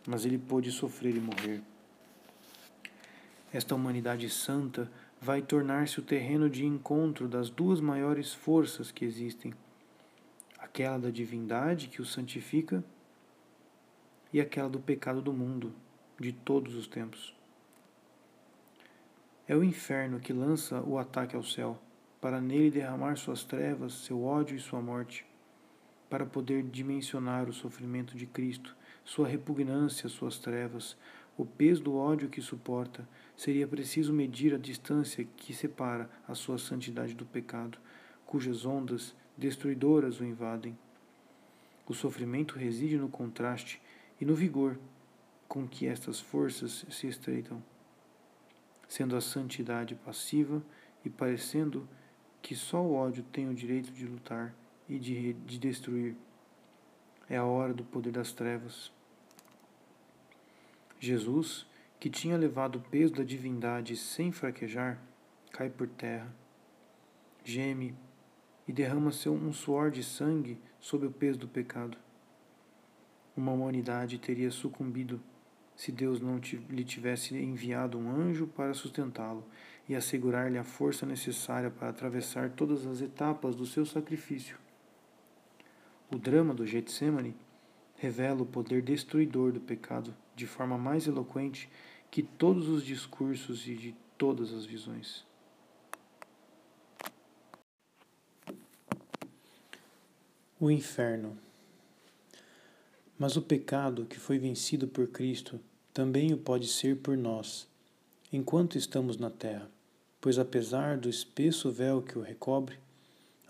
mas 0.05 0.25
ele 0.25 0.37
pôde 0.37 0.73
sofrer 0.73 1.15
e 1.15 1.21
morrer. 1.21 1.63
Esta 3.53 3.73
humanidade 3.77 4.29
santa 4.29 4.91
vai 5.21 5.41
tornar-se 5.41 6.01
o 6.01 6.03
terreno 6.03 6.51
de 6.51 6.67
encontro 6.67 7.29
das 7.29 7.51
duas 7.51 7.81
maiores 7.81 8.35
forças 8.35 8.91
que 8.91 9.05
existem: 9.05 9.55
aquela 10.59 10.99
da 10.99 11.09
divindade 11.09 11.87
que 11.87 12.03
o 12.03 12.05
santifica 12.05 12.83
e 14.33 14.41
aquela 14.41 14.69
do 14.69 14.81
pecado 14.81 15.23
do 15.23 15.33
mundo, 15.33 15.73
de 16.19 16.33
todos 16.33 16.75
os 16.75 16.89
tempos. 16.89 17.38
É 19.49 19.57
o 19.57 19.65
inferno 19.65 20.21
que 20.21 20.31
lança 20.31 20.83
o 20.83 20.99
ataque 20.99 21.35
ao 21.35 21.43
céu, 21.43 21.81
para 22.21 22.39
nele 22.39 22.71
derramar 22.71 23.17
suas 23.17 23.45
trevas, 23.45 23.95
seu 23.95 24.23
ódio 24.23 24.55
e 24.55 24.61
sua 24.61 24.83
morte, 24.83 25.25
para 26.11 26.27
poder 26.27 26.63
dimensionar 26.65 27.49
o 27.49 27.53
sofrimento 27.53 28.15
de 28.15 28.27
Cristo, 28.27 28.77
sua 29.07 29.27
repugnância, 29.27 30.07
suas 30.07 30.39
trevas, 30.39 30.99
o 31.35 31.47
peso 31.47 31.83
do 31.83 31.97
ódio 31.97 32.29
que 32.29 32.43
suporta, 32.43 33.09
seria 33.35 33.67
preciso 33.67 34.13
medir 34.13 34.55
a 34.55 34.59
distância 34.59 35.27
que 35.39 35.55
separa 35.55 36.11
a 36.29 36.35
sua 36.35 36.59
santidade 36.59 37.15
do 37.15 37.25
pecado, 37.25 37.79
cujas 38.27 38.67
ondas 38.67 39.17
destruidoras 39.35 40.21
o 40.21 40.27
invadem. 40.27 40.77
O 41.87 41.95
sofrimento 41.95 42.59
reside 42.59 42.99
no 42.99 43.09
contraste 43.09 43.81
e 44.21 44.27
no 44.27 44.35
vigor 44.35 44.79
com 45.49 45.67
que 45.67 45.87
estas 45.87 46.21
forças 46.21 46.85
se 46.91 47.07
estreitam, 47.07 47.63
sendo 48.89 49.15
a 49.15 49.21
santidade 49.21 49.95
passiva 49.95 50.63
e 51.05 51.11
parecendo 51.11 51.87
que 52.41 52.57
só 52.57 52.83
o 52.83 52.95
ódio 52.95 53.23
tem 53.23 53.49
o 53.49 53.55
direito 53.55 53.93
de 53.93 54.07
lutar 54.07 54.55
e 54.89 54.99
de, 54.99 55.35
de 55.35 55.59
destruir. 55.59 56.17
É 57.29 57.37
a 57.37 57.45
hora 57.45 57.75
do 57.75 57.85
poder 57.85 58.11
das 58.11 58.33
trevas. 58.33 58.91
Jesus, 60.99 61.67
que 62.01 62.09
tinha 62.09 62.37
levado 62.37 62.77
o 62.77 62.81
peso 62.81 63.15
da 63.15 63.23
divindade 63.23 63.97
sem 63.97 64.33
fraquejar, 64.33 64.99
cai 65.53 65.69
por 65.69 65.87
terra, 65.89 66.35
geme 67.45 67.95
e 68.67 68.73
derrama 68.73 69.13
seu 69.13 69.33
um 69.35 69.53
suor 69.53 69.91
de 69.91 70.03
sangue 70.03 70.59
sob 70.81 71.07
o 71.07 71.11
peso 71.11 71.39
do 71.39 71.49
pecado. 71.49 71.99
Uma 73.37 73.53
humanidade 73.53 74.19
teria 74.19 74.51
sucumbido 74.51 75.21
se 75.79 75.93
Deus 75.93 76.21
não 76.21 76.41
lhe 76.69 76.83
tivesse 76.83 77.37
enviado 77.37 77.97
um 77.97 78.11
anjo 78.11 78.49
para 78.49 78.75
sustentá-lo 78.75 79.47
e 79.89 79.95
assegurar-lhe 79.95 80.59
a 80.59 80.65
força 80.65 81.07
necessária 81.07 81.71
para 81.71 81.91
atravessar 81.91 82.51
todas 82.51 82.85
as 82.85 83.01
etapas 83.01 83.55
do 83.55 83.65
seu 83.65 83.87
sacrifício. 83.87 84.59
O 86.11 86.19
drama 86.19 86.53
do 86.53 86.67
Getsemane 86.67 87.37
revela 87.95 88.43
o 88.43 88.47
poder 88.47 88.83
destruidor 88.83 89.53
do 89.53 89.61
pecado 89.61 90.13
de 90.35 90.49
forma 90.49 90.77
mais 90.77 91.07
eloquente 91.07 91.71
que 92.11 92.25
todos 92.25 92.69
os 92.69 92.85
discursos 92.85 93.65
e 93.69 93.77
de 93.77 93.95
todas 94.19 94.53
as 94.53 94.67
visões. 94.67 95.25
O 100.59 100.73
inferno. 100.73 101.39
Mas 103.17 103.37
o 103.37 103.43
pecado 103.43 104.07
que 104.07 104.19
foi 104.19 104.39
vencido 104.39 104.89
por 104.89 105.09
Cristo 105.09 105.61
também 105.99 106.33
o 106.33 106.39
pode 106.39 106.69
ser 106.69 106.99
por 106.99 107.17
nós, 107.17 107.67
enquanto 108.33 108.79
estamos 108.79 109.17
na 109.17 109.31
terra, 109.31 109.69
pois 110.21 110.39
apesar 110.39 110.97
do 110.97 111.11
espesso 111.11 111.73
véu 111.73 112.01
que 112.01 112.17
o 112.17 112.23
recobre, 112.23 112.79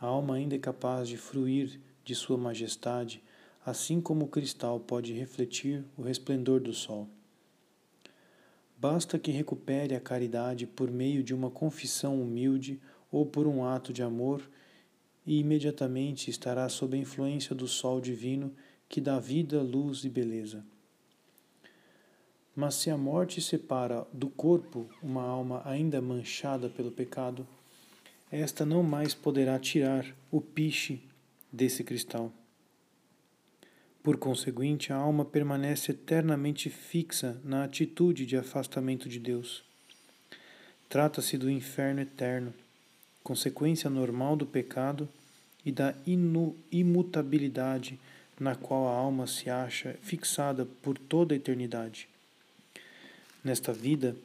a 0.01 0.07
alma 0.07 0.37
ainda 0.37 0.55
é 0.55 0.59
capaz 0.59 1.11
de 1.11 1.19
fruir 1.19 1.79
de 2.03 2.15
sua 2.15 2.39
majestade, 2.39 3.23
assim 3.67 4.01
como 4.01 4.25
o 4.25 4.29
cristal 4.29 4.81
pode 4.81 5.13
refletir 5.13 5.85
o 5.95 6.01
resplendor 6.01 6.59
do 6.59 6.73
sol. 6.73 7.07
Basta 8.79 9.19
que 9.19 9.31
recupere 9.31 9.95
a 9.95 10.01
caridade 10.01 10.67
por 10.67 10.91
meio 10.91 11.23
de 11.23 11.35
uma 11.35 11.51
confissão 11.51 12.19
humilde 12.19 12.81
ou 13.13 13.27
por 13.27 13.47
um 13.47 13.63
ato 13.63 13.93
de 13.93 14.03
amor 14.03 14.41
e 15.27 15.39
imediatamente 15.39 16.31
estará 16.31 16.67
sob 16.71 16.97
a 16.97 17.01
influência 17.01 17.55
do 17.55 17.69
sol 17.69 18.01
divino 18.01 18.55
que 18.89 19.03
dá 19.03 19.21
vida, 19.21 19.61
luz 19.61 20.03
e 20.05 20.09
beleza. 20.09 20.65
Mas 22.61 22.75
se 22.75 22.91
a 22.91 22.97
morte 22.97 23.41
separa 23.41 24.05
do 24.13 24.29
corpo 24.29 24.91
uma 25.01 25.23
alma 25.23 25.63
ainda 25.65 26.03
manchada 26.03 26.69
pelo 26.69 26.91
pecado, 26.91 27.47
esta 28.33 28.67
não 28.67 28.83
mais 28.83 29.15
poderá 29.15 29.57
tirar 29.61 30.05
o 30.29 30.41
piche 30.41 31.01
desse 31.53 31.85
cristal. 31.85 32.33
Por 34.03 34.17
conseguinte, 34.17 34.93
a 34.93 34.97
alma 34.97 35.25
permanece 35.25 35.93
eternamente 35.93 36.69
fixa 36.69 37.41
na 37.45 37.63
atitude 37.63 38.27
de 38.27 38.37
afastamento 38.37 39.09
de 39.09 39.21
Deus. 39.21 39.63
Trata-se 40.89 41.39
do 41.39 41.49
inferno 41.49 42.01
eterno, 42.01 42.53
consequência 43.23 43.89
normal 43.89 44.35
do 44.35 44.45
pecado 44.45 45.09
e 45.65 45.71
da 45.71 45.95
imutabilidade 46.73 48.01
na 48.41 48.57
qual 48.57 48.89
a 48.89 48.97
alma 48.97 49.29
se 49.29 49.49
acha 49.49 49.95
fixada 50.03 50.67
por 50.83 50.99
toda 50.99 51.35
a 51.35 51.37
eternidade. 51.37 52.09
Nesta 53.43 53.73
vida, 53.73 54.17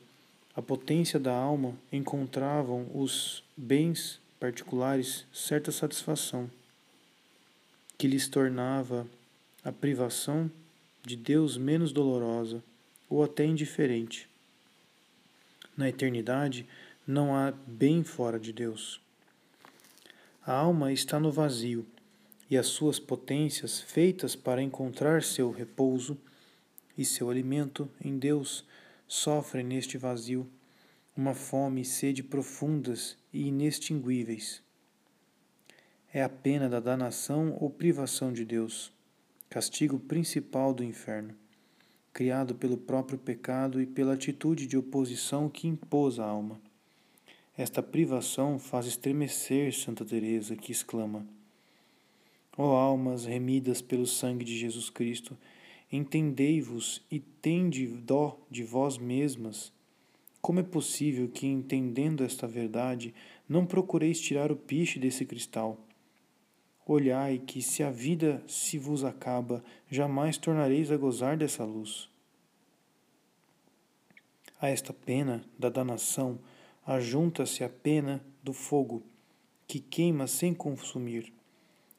a 0.56 0.62
potência 0.62 1.19
da 1.19 1.34
alma 1.34 1.76
encontravam 1.91 2.88
os 2.93 3.43
bens 3.56 4.19
particulares 4.39 5.26
certa 5.34 5.71
satisfação, 5.71 6.49
que 7.97 8.08
lhes 8.08 8.28
tornava 8.28 9.08
a 9.63 9.71
privação 9.71 10.52
de 11.04 11.15
Deus 11.15 11.58
menos 11.58 11.91
dolorosa 11.91 12.63
ou 13.10 13.23
até 13.23 13.45
indiferente. 13.45 14.28
Na 15.76 15.89
eternidade, 15.89 16.65
não 17.06 17.36
há 17.36 17.52
bem 17.52 18.04
fora 18.04 18.39
de 18.39 18.54
Deus. 18.54 18.99
A 20.45 20.54
alma 20.54 20.91
está 20.91 21.19
no 21.19 21.32
vazio, 21.32 21.86
e 22.49 22.58
as 22.58 22.67
suas 22.67 22.99
potências, 22.99 23.82
feitas 23.82 24.36
para 24.36 24.62
encontrar 24.62 25.23
seu 25.23 25.49
repouso 25.49 26.17
e 26.97 27.04
seu 27.04 27.30
alimento 27.30 27.89
em 28.04 28.17
Deus, 28.17 28.63
sofrem 29.13 29.63
neste 29.63 29.95
vazio 29.95 30.49
uma 31.15 31.36
fome 31.36 31.82
e 31.82 31.86
sede 31.86 32.23
profundas 32.23 33.15
e 33.32 33.47
inextinguíveis. 33.47 34.63
É 36.12 36.23
a 36.23 36.30
pena 36.30 36.67
da 36.67 36.80
danação 36.80 37.56
ou 37.62 37.69
privação 37.69 38.34
de 38.34 38.43
Deus, 38.43 38.91
castigo 39.52 39.99
principal 39.99 40.73
do 40.73 40.84
inferno, 40.84 41.36
criado 42.12 42.56
pelo 42.56 42.76
próprio 42.76 43.19
pecado 43.19 43.80
e 43.80 43.86
pela 43.86 44.15
atitude 44.15 44.65
de 44.65 44.76
oposição 44.76 45.47
que 45.47 45.67
impôs 45.67 46.17
à 46.17 46.26
alma. 46.26 46.60
Esta 47.56 47.84
privação 47.84 48.58
faz 48.58 48.88
estremecer 48.88 49.76
Santa 49.76 50.04
Teresa, 50.04 50.56
que 50.56 50.71
exclama: 50.71 51.23
Ó 52.58 52.71
oh 52.71 52.76
almas 52.76 53.26
remidas 53.26 53.80
pelo 53.80 54.08
sangue 54.08 54.43
de 54.43 54.58
Jesus 54.58 54.89
Cristo, 54.89 55.38
entendei-vos 55.95 57.06
e 57.10 57.19
tende 57.19 57.86
dó 57.86 58.39
de 58.49 58.63
vós 58.63 58.97
mesmas. 58.97 59.71
Como 60.41 60.60
é 60.60 60.63
possível 60.63 61.29
que, 61.29 61.45
entendendo 61.45 62.23
esta 62.23 62.47
verdade, 62.47 63.13
não 63.47 63.63
procureis 63.63 64.19
tirar 64.19 64.51
o 64.51 64.56
piche 64.56 64.99
desse 64.99 65.23
cristal? 65.23 65.79
Olhai 66.84 67.38
que, 67.38 67.62
se 67.62 67.84
a 67.84 67.91
vida 67.91 68.43
se 68.47 68.79
vos 68.79 69.03
acaba, 69.03 69.63
jamais 69.88 70.36
tornareis 70.36 70.91
a 70.91 70.97
gozar 70.97 71.38
dessa 71.38 71.63
luz. 71.63 72.10
A 74.60 74.69
esta 74.69 74.91
pena 74.91 75.45
da 75.60 75.69
danação, 75.69 76.39
ajunta-se 76.88 77.63
a 77.63 77.69
pena 77.69 78.25
do 78.41 78.51
fogo, 78.51 79.03
que 79.67 79.79
queima 79.79 80.25
sem 80.25 80.56
consumir, 80.56 81.32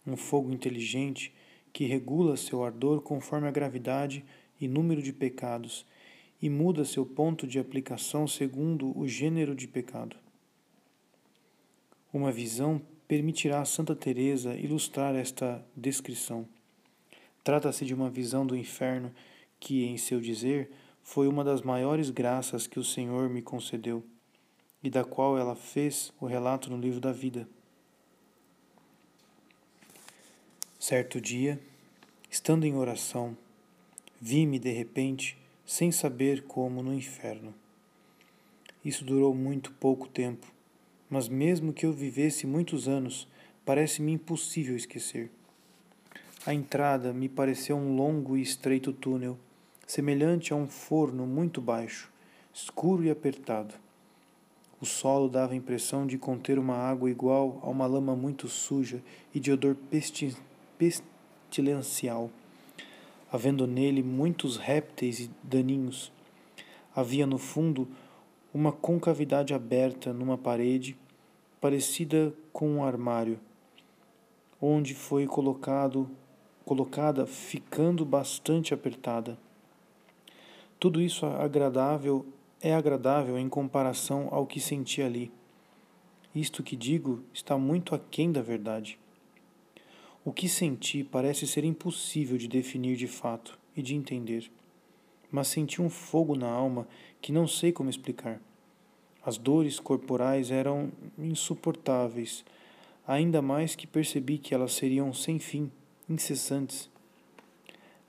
um 0.04 0.16
fogo 0.16 0.50
inteligente 0.50 1.32
que 1.74 1.84
regula 1.84 2.36
seu 2.36 2.64
ardor 2.64 3.02
conforme 3.02 3.48
a 3.48 3.50
gravidade 3.50 4.24
e 4.60 4.68
número 4.68 5.02
de 5.02 5.12
pecados 5.12 5.84
e 6.40 6.48
muda 6.48 6.84
seu 6.84 7.04
ponto 7.04 7.48
de 7.48 7.58
aplicação 7.58 8.28
segundo 8.28 8.96
o 8.96 9.08
gênero 9.08 9.56
de 9.56 9.66
pecado. 9.66 10.16
Uma 12.12 12.30
visão 12.30 12.80
permitirá 13.08 13.60
a 13.60 13.64
Santa 13.64 13.96
Teresa 13.96 14.54
ilustrar 14.54 15.16
esta 15.16 15.66
descrição. 15.76 16.46
Trata-se 17.42 17.84
de 17.84 17.92
uma 17.92 18.08
visão 18.08 18.46
do 18.46 18.56
inferno 18.56 19.12
que, 19.58 19.84
em 19.84 19.96
seu 19.96 20.20
dizer, 20.20 20.70
foi 21.02 21.26
uma 21.26 21.42
das 21.42 21.60
maiores 21.60 22.08
graças 22.08 22.68
que 22.68 22.78
o 22.78 22.84
Senhor 22.84 23.28
me 23.28 23.42
concedeu 23.42 24.04
e 24.80 24.88
da 24.88 25.02
qual 25.02 25.36
ela 25.36 25.56
fez 25.56 26.12
o 26.20 26.26
relato 26.26 26.70
no 26.70 26.78
livro 26.78 27.00
da 27.00 27.10
vida. 27.10 27.48
Certo 30.86 31.18
dia, 31.18 31.58
estando 32.30 32.66
em 32.66 32.74
oração, 32.74 33.34
vi-me 34.20 34.58
de 34.58 34.70
repente, 34.70 35.34
sem 35.64 35.90
saber 35.90 36.42
como, 36.42 36.82
no 36.82 36.92
inferno. 36.92 37.54
Isso 38.84 39.02
durou 39.02 39.34
muito 39.34 39.72
pouco 39.72 40.06
tempo, 40.06 40.46
mas 41.08 41.26
mesmo 41.26 41.72
que 41.72 41.86
eu 41.86 41.92
vivesse 41.94 42.46
muitos 42.46 42.86
anos, 42.86 43.26
parece-me 43.64 44.12
impossível 44.12 44.76
esquecer. 44.76 45.30
A 46.44 46.52
entrada 46.52 47.14
me 47.14 47.30
pareceu 47.30 47.78
um 47.78 47.96
longo 47.96 48.36
e 48.36 48.42
estreito 48.42 48.92
túnel, 48.92 49.38
semelhante 49.86 50.52
a 50.52 50.56
um 50.56 50.68
forno 50.68 51.26
muito 51.26 51.62
baixo, 51.62 52.12
escuro 52.52 53.02
e 53.02 53.10
apertado. 53.10 53.74
O 54.78 54.84
solo 54.84 55.30
dava 55.30 55.54
a 55.54 55.56
impressão 55.56 56.06
de 56.06 56.18
conter 56.18 56.58
uma 56.58 56.76
água 56.76 57.10
igual 57.10 57.58
a 57.62 57.70
uma 57.70 57.86
lama 57.86 58.14
muito 58.14 58.48
suja 58.48 59.02
e 59.34 59.40
de 59.40 59.50
odor 59.50 59.74
pestilencial, 60.78 62.30
havendo 63.32 63.66
nele 63.66 64.02
muitos 64.02 64.56
répteis 64.56 65.20
e 65.20 65.30
daninhos. 65.42 66.12
Havia 66.94 67.26
no 67.26 67.38
fundo 67.38 67.88
uma 68.52 68.70
concavidade 68.70 69.52
aberta 69.52 70.12
numa 70.12 70.38
parede, 70.38 70.96
parecida 71.60 72.32
com 72.52 72.68
um 72.70 72.84
armário, 72.84 73.40
onde 74.60 74.94
foi 74.94 75.26
colocado, 75.26 76.08
colocada 76.64 77.26
ficando 77.26 78.04
bastante 78.04 78.72
apertada. 78.72 79.36
Tudo 80.78 81.00
isso 81.00 81.26
agradável 81.26 82.24
é 82.60 82.74
agradável 82.74 83.38
em 83.38 83.48
comparação 83.48 84.28
ao 84.30 84.46
que 84.46 84.60
senti 84.60 85.02
ali. 85.02 85.32
Isto 86.34 86.62
que 86.62 86.76
digo 86.76 87.22
está 87.32 87.58
muito 87.58 87.94
aquém 87.94 88.32
da 88.32 88.42
verdade. 88.42 88.98
O 90.26 90.32
que 90.32 90.48
senti 90.48 91.04
parece 91.04 91.46
ser 91.46 91.64
impossível 91.64 92.38
de 92.38 92.48
definir 92.48 92.96
de 92.96 93.06
fato 93.06 93.58
e 93.76 93.82
de 93.82 93.94
entender, 93.94 94.50
mas 95.30 95.48
senti 95.48 95.82
um 95.82 95.90
fogo 95.90 96.34
na 96.34 96.48
alma 96.48 96.88
que 97.20 97.30
não 97.30 97.46
sei 97.46 97.70
como 97.72 97.90
explicar. 97.90 98.40
As 99.22 99.36
dores 99.36 99.78
corporais 99.78 100.50
eram 100.50 100.90
insuportáveis, 101.18 102.42
ainda 103.06 103.42
mais 103.42 103.76
que 103.76 103.86
percebi 103.86 104.38
que 104.38 104.54
elas 104.54 104.72
seriam 104.72 105.12
sem 105.12 105.38
fim, 105.38 105.70
incessantes. 106.08 106.88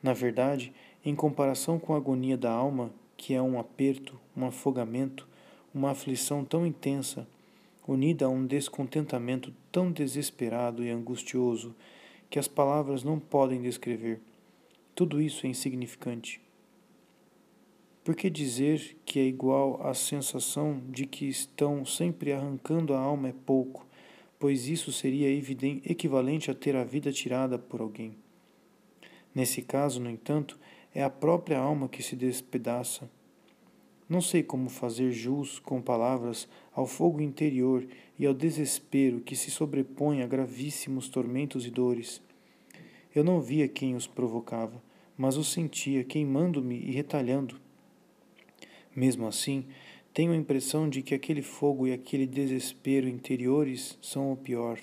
Na 0.01 0.13
verdade, 0.13 0.71
em 1.03 1.13
comparação 1.13 1.77
com 1.77 1.93
a 1.93 1.97
agonia 1.97 2.37
da 2.37 2.49
alma, 2.49 2.93
que 3.17 3.33
é 3.33 3.41
um 3.41 3.59
aperto, 3.59 4.17
um 4.37 4.45
afogamento, 4.45 5.27
uma 5.73 5.91
aflição 5.91 6.45
tão 6.45 6.65
intensa, 6.65 7.27
unida 7.85 8.25
a 8.25 8.29
um 8.29 8.45
descontentamento 8.45 9.53
tão 9.69 9.91
desesperado 9.91 10.81
e 10.81 10.89
angustioso 10.89 11.75
que 12.35 12.39
as 12.39 12.49
palavras 12.49 13.01
não 13.01 13.17
podem 13.17 13.61
descrever. 13.61 14.19
Tudo 14.93 15.21
isso 15.21 15.45
é 15.45 15.49
insignificante. 15.49 16.41
Por 18.03 18.13
que 18.13 18.29
dizer 18.29 18.97
que 19.05 19.21
é 19.21 19.23
igual 19.23 19.81
à 19.81 19.93
sensação 19.93 20.83
de 20.89 21.05
que 21.05 21.29
estão 21.29 21.85
sempre 21.85 22.33
arrancando 22.33 22.93
a 22.93 22.99
alma 22.99 23.29
é 23.29 23.33
pouco, 23.45 23.87
pois 24.37 24.67
isso 24.67 24.91
seria 24.91 25.29
equivalente 25.31 26.51
a 26.51 26.53
ter 26.53 26.75
a 26.75 26.83
vida 26.83 27.09
tirada 27.09 27.57
por 27.57 27.79
alguém? 27.79 28.17
Nesse 29.33 29.61
caso, 29.61 30.01
no 30.01 30.09
entanto, 30.09 30.59
é 30.93 31.01
a 31.01 31.09
própria 31.09 31.57
alma 31.57 31.87
que 31.87 32.03
se 32.03 32.17
despedaça. 32.17 33.09
Não 34.07 34.21
sei 34.21 34.43
como 34.43 34.69
fazer 34.69 35.11
jus 35.11 35.57
com 35.57 35.81
palavras 35.81 36.47
ao 36.73 36.85
fogo 36.85 37.21
interior 37.21 37.87
e 38.19 38.25
ao 38.25 38.33
desespero 38.35 39.19
que 39.19 39.35
se 39.35 39.49
sobrepõe 39.49 40.21
a 40.21 40.27
gravíssimos 40.27 41.09
tormentos 41.09 41.65
e 41.65 41.71
dores. 41.71 42.21
Eu 43.15 43.23
não 43.23 43.41
via 43.41 43.67
quem 43.67 43.95
os 43.95 44.05
provocava, 44.05 44.81
mas 45.17 45.37
os 45.37 45.51
sentia 45.51 46.03
queimando-me 46.03 46.77
e 46.77 46.91
retalhando. 46.91 47.59
Mesmo 48.95 49.25
assim, 49.25 49.65
tenho 50.13 50.33
a 50.33 50.37
impressão 50.37 50.87
de 50.87 51.01
que 51.01 51.15
aquele 51.15 51.41
fogo 51.41 51.87
e 51.87 51.93
aquele 51.93 52.27
desespero 52.27 53.07
interiores 53.09 53.97
são 54.01 54.31
o 54.31 54.37
pior. 54.37 54.79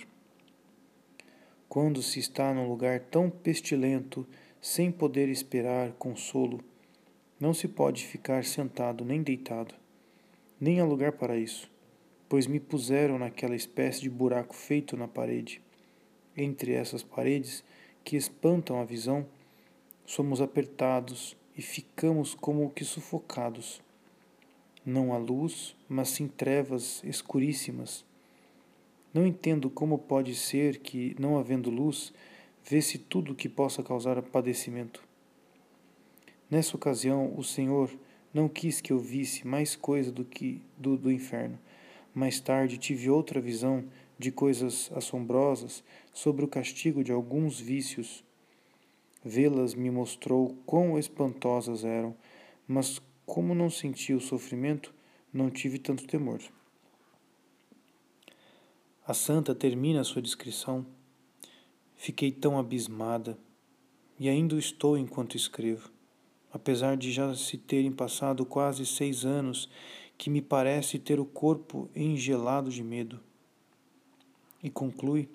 Quando 1.68 2.02
se 2.02 2.18
está 2.18 2.52
num 2.52 2.68
lugar 2.68 3.00
tão 3.00 3.30
pestilento, 3.30 4.26
sem 4.60 4.90
poder 4.90 5.28
esperar 5.28 5.92
consolo, 5.92 6.60
não 7.42 7.52
se 7.52 7.66
pode 7.66 8.06
ficar 8.06 8.44
sentado 8.44 9.04
nem 9.04 9.20
deitado. 9.20 9.74
Nem 10.60 10.78
há 10.78 10.84
lugar 10.84 11.10
para 11.10 11.36
isso, 11.36 11.68
pois 12.28 12.46
me 12.46 12.60
puseram 12.60 13.18
naquela 13.18 13.56
espécie 13.56 14.00
de 14.00 14.08
buraco 14.08 14.54
feito 14.54 14.96
na 14.96 15.08
parede. 15.08 15.60
Entre 16.36 16.72
essas 16.72 17.02
paredes, 17.02 17.64
que 18.04 18.14
espantam 18.14 18.80
a 18.80 18.84
visão, 18.84 19.26
somos 20.06 20.40
apertados 20.40 21.36
e 21.58 21.60
ficamos 21.60 22.32
como 22.32 22.70
que 22.70 22.84
sufocados. 22.84 23.82
Não 24.86 25.12
há 25.12 25.18
luz, 25.18 25.74
mas 25.88 26.10
sim 26.10 26.28
trevas 26.28 27.02
escuríssimas. 27.02 28.04
Não 29.12 29.26
entendo 29.26 29.68
como 29.68 29.98
pode 29.98 30.36
ser 30.36 30.78
que, 30.78 31.16
não 31.18 31.36
havendo 31.36 31.70
luz, 31.70 32.12
vê-se 32.64 32.98
tudo 32.98 33.34
que 33.34 33.48
possa 33.48 33.82
causar 33.82 34.22
padecimento. 34.22 35.02
Nessa 36.52 36.76
ocasião, 36.76 37.32
o 37.34 37.42
Senhor 37.42 37.90
não 38.30 38.46
quis 38.46 38.78
que 38.78 38.92
eu 38.92 38.98
visse 38.98 39.46
mais 39.46 39.74
coisa 39.74 40.12
do 40.12 40.22
que 40.22 40.60
do, 40.76 40.98
do 40.98 41.10
inferno. 41.10 41.58
Mais 42.12 42.40
tarde 42.40 42.76
tive 42.76 43.08
outra 43.08 43.40
visão 43.40 43.82
de 44.18 44.30
coisas 44.30 44.92
assombrosas 44.94 45.82
sobre 46.12 46.44
o 46.44 46.48
castigo 46.48 47.02
de 47.02 47.10
alguns 47.10 47.58
vícios. 47.58 48.22
Vê-las 49.24 49.74
me 49.74 49.90
mostrou 49.90 50.54
quão 50.66 50.98
espantosas 50.98 51.86
eram, 51.86 52.14
mas 52.68 53.00
como 53.24 53.54
não 53.54 53.70
senti 53.70 54.12
o 54.12 54.20
sofrimento, 54.20 54.92
não 55.32 55.48
tive 55.48 55.78
tanto 55.78 56.06
temor. 56.06 56.42
A 59.06 59.14
santa 59.14 59.54
termina 59.54 60.04
sua 60.04 60.20
descrição. 60.20 60.84
Fiquei 61.96 62.30
tão 62.30 62.58
abismada, 62.58 63.38
e 64.20 64.28
ainda 64.28 64.54
estou 64.56 64.98
enquanto 64.98 65.34
escrevo, 65.34 65.90
apesar 66.52 66.96
de 66.96 67.10
já 67.10 67.34
se 67.34 67.56
terem 67.56 67.90
passado 67.90 68.44
quase 68.44 68.84
seis 68.84 69.24
anos, 69.24 69.68
que 70.18 70.30
me 70.30 70.42
parece 70.42 70.98
ter 70.98 71.18
o 71.18 71.24
corpo 71.24 71.88
engelado 71.96 72.70
de 72.70 72.82
medo. 72.82 73.18
E 74.62 74.70
conclui: 74.70 75.28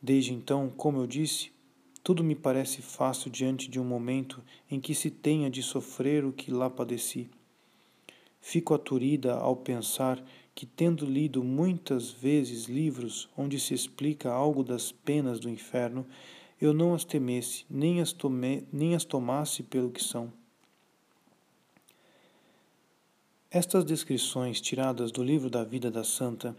Desde 0.00 0.32
então, 0.32 0.70
como 0.76 0.98
eu 1.00 1.06
disse, 1.06 1.50
tudo 2.02 2.24
me 2.24 2.34
parece 2.34 2.80
fácil 2.80 3.30
diante 3.30 3.68
de 3.68 3.78
um 3.78 3.84
momento 3.84 4.42
em 4.70 4.80
que 4.80 4.94
se 4.94 5.10
tenha 5.10 5.50
de 5.50 5.62
sofrer 5.62 6.24
o 6.24 6.32
que 6.32 6.50
lá 6.50 6.70
padeci. 6.70 7.28
Fico 8.40 8.72
aturida 8.72 9.34
ao 9.34 9.56
pensar 9.56 10.24
que, 10.54 10.64
tendo 10.64 11.04
lido 11.04 11.44
muitas 11.44 12.10
vezes 12.10 12.64
livros 12.64 13.28
onde 13.36 13.60
se 13.60 13.74
explica 13.74 14.32
algo 14.32 14.64
das 14.64 14.90
penas 14.90 15.38
do 15.38 15.50
inferno, 15.50 16.06
eu 16.60 16.72
não 16.72 16.94
as 16.94 17.04
temesse, 17.04 17.64
nem 17.68 18.00
as, 18.00 18.12
tome, 18.12 18.66
nem 18.72 18.94
as 18.94 19.04
tomasse 19.04 19.62
pelo 19.62 19.90
que 19.90 20.02
são. 20.02 20.32
Estas 23.50 23.84
descrições 23.84 24.60
tiradas 24.60 25.10
do 25.10 25.22
livro 25.22 25.48
da 25.48 25.64
vida 25.64 25.90
da 25.90 26.04
santa 26.04 26.54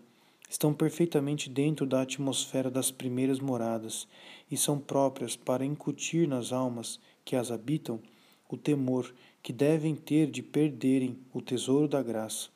estão 0.50 0.74
perfeitamente 0.74 1.50
dentro 1.50 1.86
da 1.86 2.02
atmosfera 2.02 2.72
das 2.72 2.90
primeiras 2.90 3.40
moradas 3.40 4.08
e 4.50 4.58
são 4.58 4.80
próprias 4.80 5.36
para 5.36 5.64
incutir 5.66 6.28
nas 6.28 6.52
almas 6.52 7.00
que 7.24 7.36
as 7.36 7.52
habitam 7.52 8.02
o 8.50 8.58
temor 8.58 9.14
que 9.44 9.54
devem 9.54 9.96
ter 9.96 10.32
de 10.32 10.42
perderem 10.42 11.18
o 11.34 11.42
tesouro 11.42 11.88
da 11.88 12.02
graça 12.02 12.50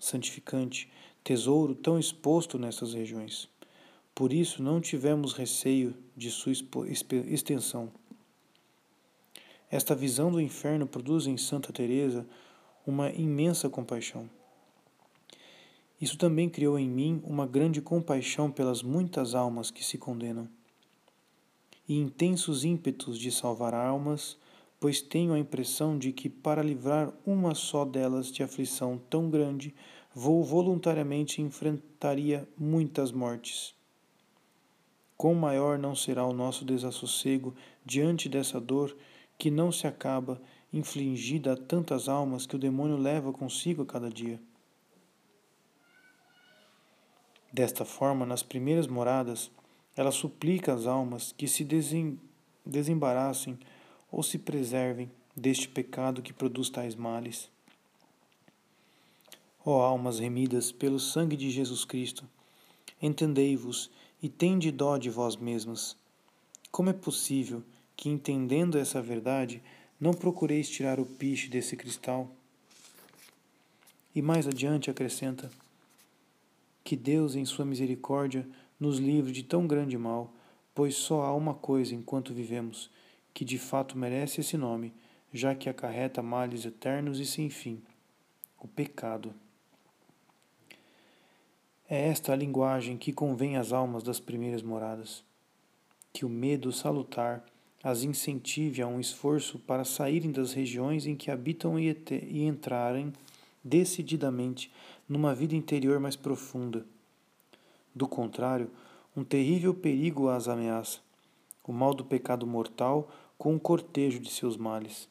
santificante, 0.00 0.90
tesouro 1.22 1.74
tão 1.74 1.98
exposto 1.98 2.58
nessas 2.58 2.94
regiões. 2.94 3.48
Por 4.20 4.34
isso 4.34 4.62
não 4.62 4.82
tivemos 4.82 5.32
receio 5.32 5.94
de 6.14 6.30
sua 6.30 6.52
extensão. 7.26 7.90
Esta 9.70 9.94
visão 9.94 10.30
do 10.30 10.38
inferno 10.38 10.86
produz 10.86 11.26
em 11.26 11.38
Santa 11.38 11.72
Teresa 11.72 12.26
uma 12.86 13.08
imensa 13.10 13.70
compaixão. 13.70 14.28
Isso 15.98 16.18
também 16.18 16.50
criou 16.50 16.78
em 16.78 16.86
mim 16.86 17.22
uma 17.24 17.46
grande 17.46 17.80
compaixão 17.80 18.50
pelas 18.50 18.82
muitas 18.82 19.34
almas 19.34 19.70
que 19.70 19.82
se 19.82 19.96
condenam 19.96 20.46
e 21.88 21.96
intensos 21.96 22.62
ímpetos 22.62 23.18
de 23.18 23.32
salvar 23.32 23.72
almas, 23.72 24.36
pois 24.78 25.00
tenho 25.00 25.32
a 25.32 25.38
impressão 25.38 25.98
de 25.98 26.12
que 26.12 26.28
para 26.28 26.62
livrar 26.62 27.10
uma 27.24 27.54
só 27.54 27.86
delas 27.86 28.30
de 28.30 28.42
aflição 28.42 29.00
tão 29.08 29.30
grande, 29.30 29.74
vou 30.14 30.44
voluntariamente 30.44 31.40
enfrentaria 31.40 32.46
muitas 32.58 33.12
mortes. 33.12 33.79
Quão 35.20 35.34
maior 35.34 35.78
não 35.78 35.94
será 35.94 36.24
o 36.24 36.32
nosso 36.32 36.64
desassossego 36.64 37.54
diante 37.84 38.26
dessa 38.26 38.58
dor 38.58 38.96
que 39.36 39.50
não 39.50 39.70
se 39.70 39.86
acaba, 39.86 40.40
infligida 40.72 41.52
a 41.52 41.56
tantas 41.58 42.08
almas 42.08 42.46
que 42.46 42.56
o 42.56 42.58
demônio 42.58 42.96
leva 42.96 43.30
consigo 43.30 43.82
a 43.82 43.86
cada 43.86 44.08
dia. 44.08 44.40
Desta 47.52 47.84
forma, 47.84 48.24
nas 48.24 48.42
primeiras 48.42 48.86
moradas, 48.86 49.50
ela 49.94 50.10
suplica 50.10 50.72
às 50.72 50.86
almas 50.86 51.32
que 51.36 51.46
se 51.46 51.68
desembaraçem 52.64 53.58
ou 54.10 54.22
se 54.22 54.38
preservem 54.38 55.10
deste 55.36 55.68
pecado 55.68 56.22
que 56.22 56.32
produz 56.32 56.70
tais 56.70 56.94
males. 56.94 57.50
Ó 59.66 59.82
almas 59.82 60.18
remidas 60.18 60.72
pelo 60.72 60.98
sangue 60.98 61.36
de 61.36 61.50
Jesus 61.50 61.84
Cristo, 61.84 62.24
entendei-vos 63.02 63.90
e 64.22 64.28
tende 64.28 64.70
dó 64.70 64.96
de 64.98 65.08
vós 65.08 65.36
mesmas. 65.36 65.96
Como 66.70 66.90
é 66.90 66.92
possível 66.92 67.62
que, 67.96 68.08
entendendo 68.08 68.78
essa 68.78 69.00
verdade, 69.00 69.62
não 70.00 70.12
procureis 70.12 70.68
tirar 70.68 71.00
o 71.00 71.06
piche 71.06 71.48
desse 71.48 71.76
cristal? 71.76 72.30
E 74.14 74.20
mais 74.22 74.46
adiante 74.46 74.90
acrescenta: 74.90 75.50
Que 76.84 76.96
Deus, 76.96 77.34
em 77.34 77.44
Sua 77.44 77.64
misericórdia, 77.64 78.46
nos 78.78 78.98
livre 78.98 79.32
de 79.32 79.42
tão 79.42 79.66
grande 79.66 79.96
mal, 79.98 80.32
pois 80.74 80.94
só 80.94 81.22
há 81.22 81.34
uma 81.34 81.54
coisa 81.54 81.94
enquanto 81.94 82.32
vivemos, 82.32 82.90
que 83.34 83.44
de 83.44 83.58
fato 83.58 83.98
merece 83.98 84.40
esse 84.40 84.56
nome, 84.56 84.92
já 85.32 85.54
que 85.54 85.68
acarreta 85.68 86.22
males 86.22 86.64
eternos 86.64 87.20
e 87.20 87.26
sem 87.26 87.50
fim: 87.50 87.82
o 88.58 88.66
pecado. 88.66 89.34
É 91.92 92.08
esta 92.08 92.32
a 92.32 92.36
linguagem 92.36 92.96
que 92.96 93.12
convém 93.12 93.56
às 93.56 93.72
almas 93.72 94.04
das 94.04 94.20
primeiras 94.20 94.62
moradas. 94.62 95.24
Que 96.12 96.24
o 96.24 96.28
medo 96.28 96.70
salutar 96.70 97.44
as 97.82 98.04
incentive 98.04 98.80
a 98.80 98.86
um 98.86 99.00
esforço 99.00 99.58
para 99.58 99.84
saírem 99.84 100.30
das 100.30 100.52
regiões 100.52 101.04
em 101.04 101.16
que 101.16 101.32
habitam 101.32 101.76
e, 101.80 101.90
e 102.28 102.44
entrarem 102.44 103.12
decididamente 103.64 104.72
numa 105.08 105.34
vida 105.34 105.56
interior 105.56 105.98
mais 105.98 106.14
profunda 106.14 106.86
do 107.92 108.06
contrário, 108.06 108.70
um 109.16 109.24
terrível 109.24 109.74
perigo 109.74 110.28
as 110.28 110.46
ameaça, 110.46 111.00
o 111.66 111.72
mal 111.72 111.92
do 111.92 112.04
pecado 112.04 112.46
mortal 112.46 113.10
com 113.36 113.54
um 113.54 113.58
cortejo 113.58 114.20
de 114.20 114.30
seus 114.30 114.56
males. 114.56 115.08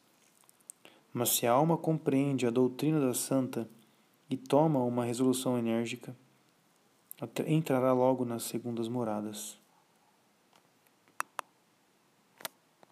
Mas 1.13 1.31
se 1.31 1.45
a 1.45 1.51
alma 1.51 1.75
compreende 1.75 2.47
a 2.47 2.49
doutrina 2.49 3.01
da 3.01 3.13
santa 3.13 3.67
e 4.29 4.37
toma 4.37 4.81
uma 4.83 5.03
resolução 5.03 5.57
enérgica, 5.57 6.15
entrará 7.47 7.91
logo 7.91 8.23
nas 8.23 8.43
segundas 8.43 8.87
moradas. 8.87 9.58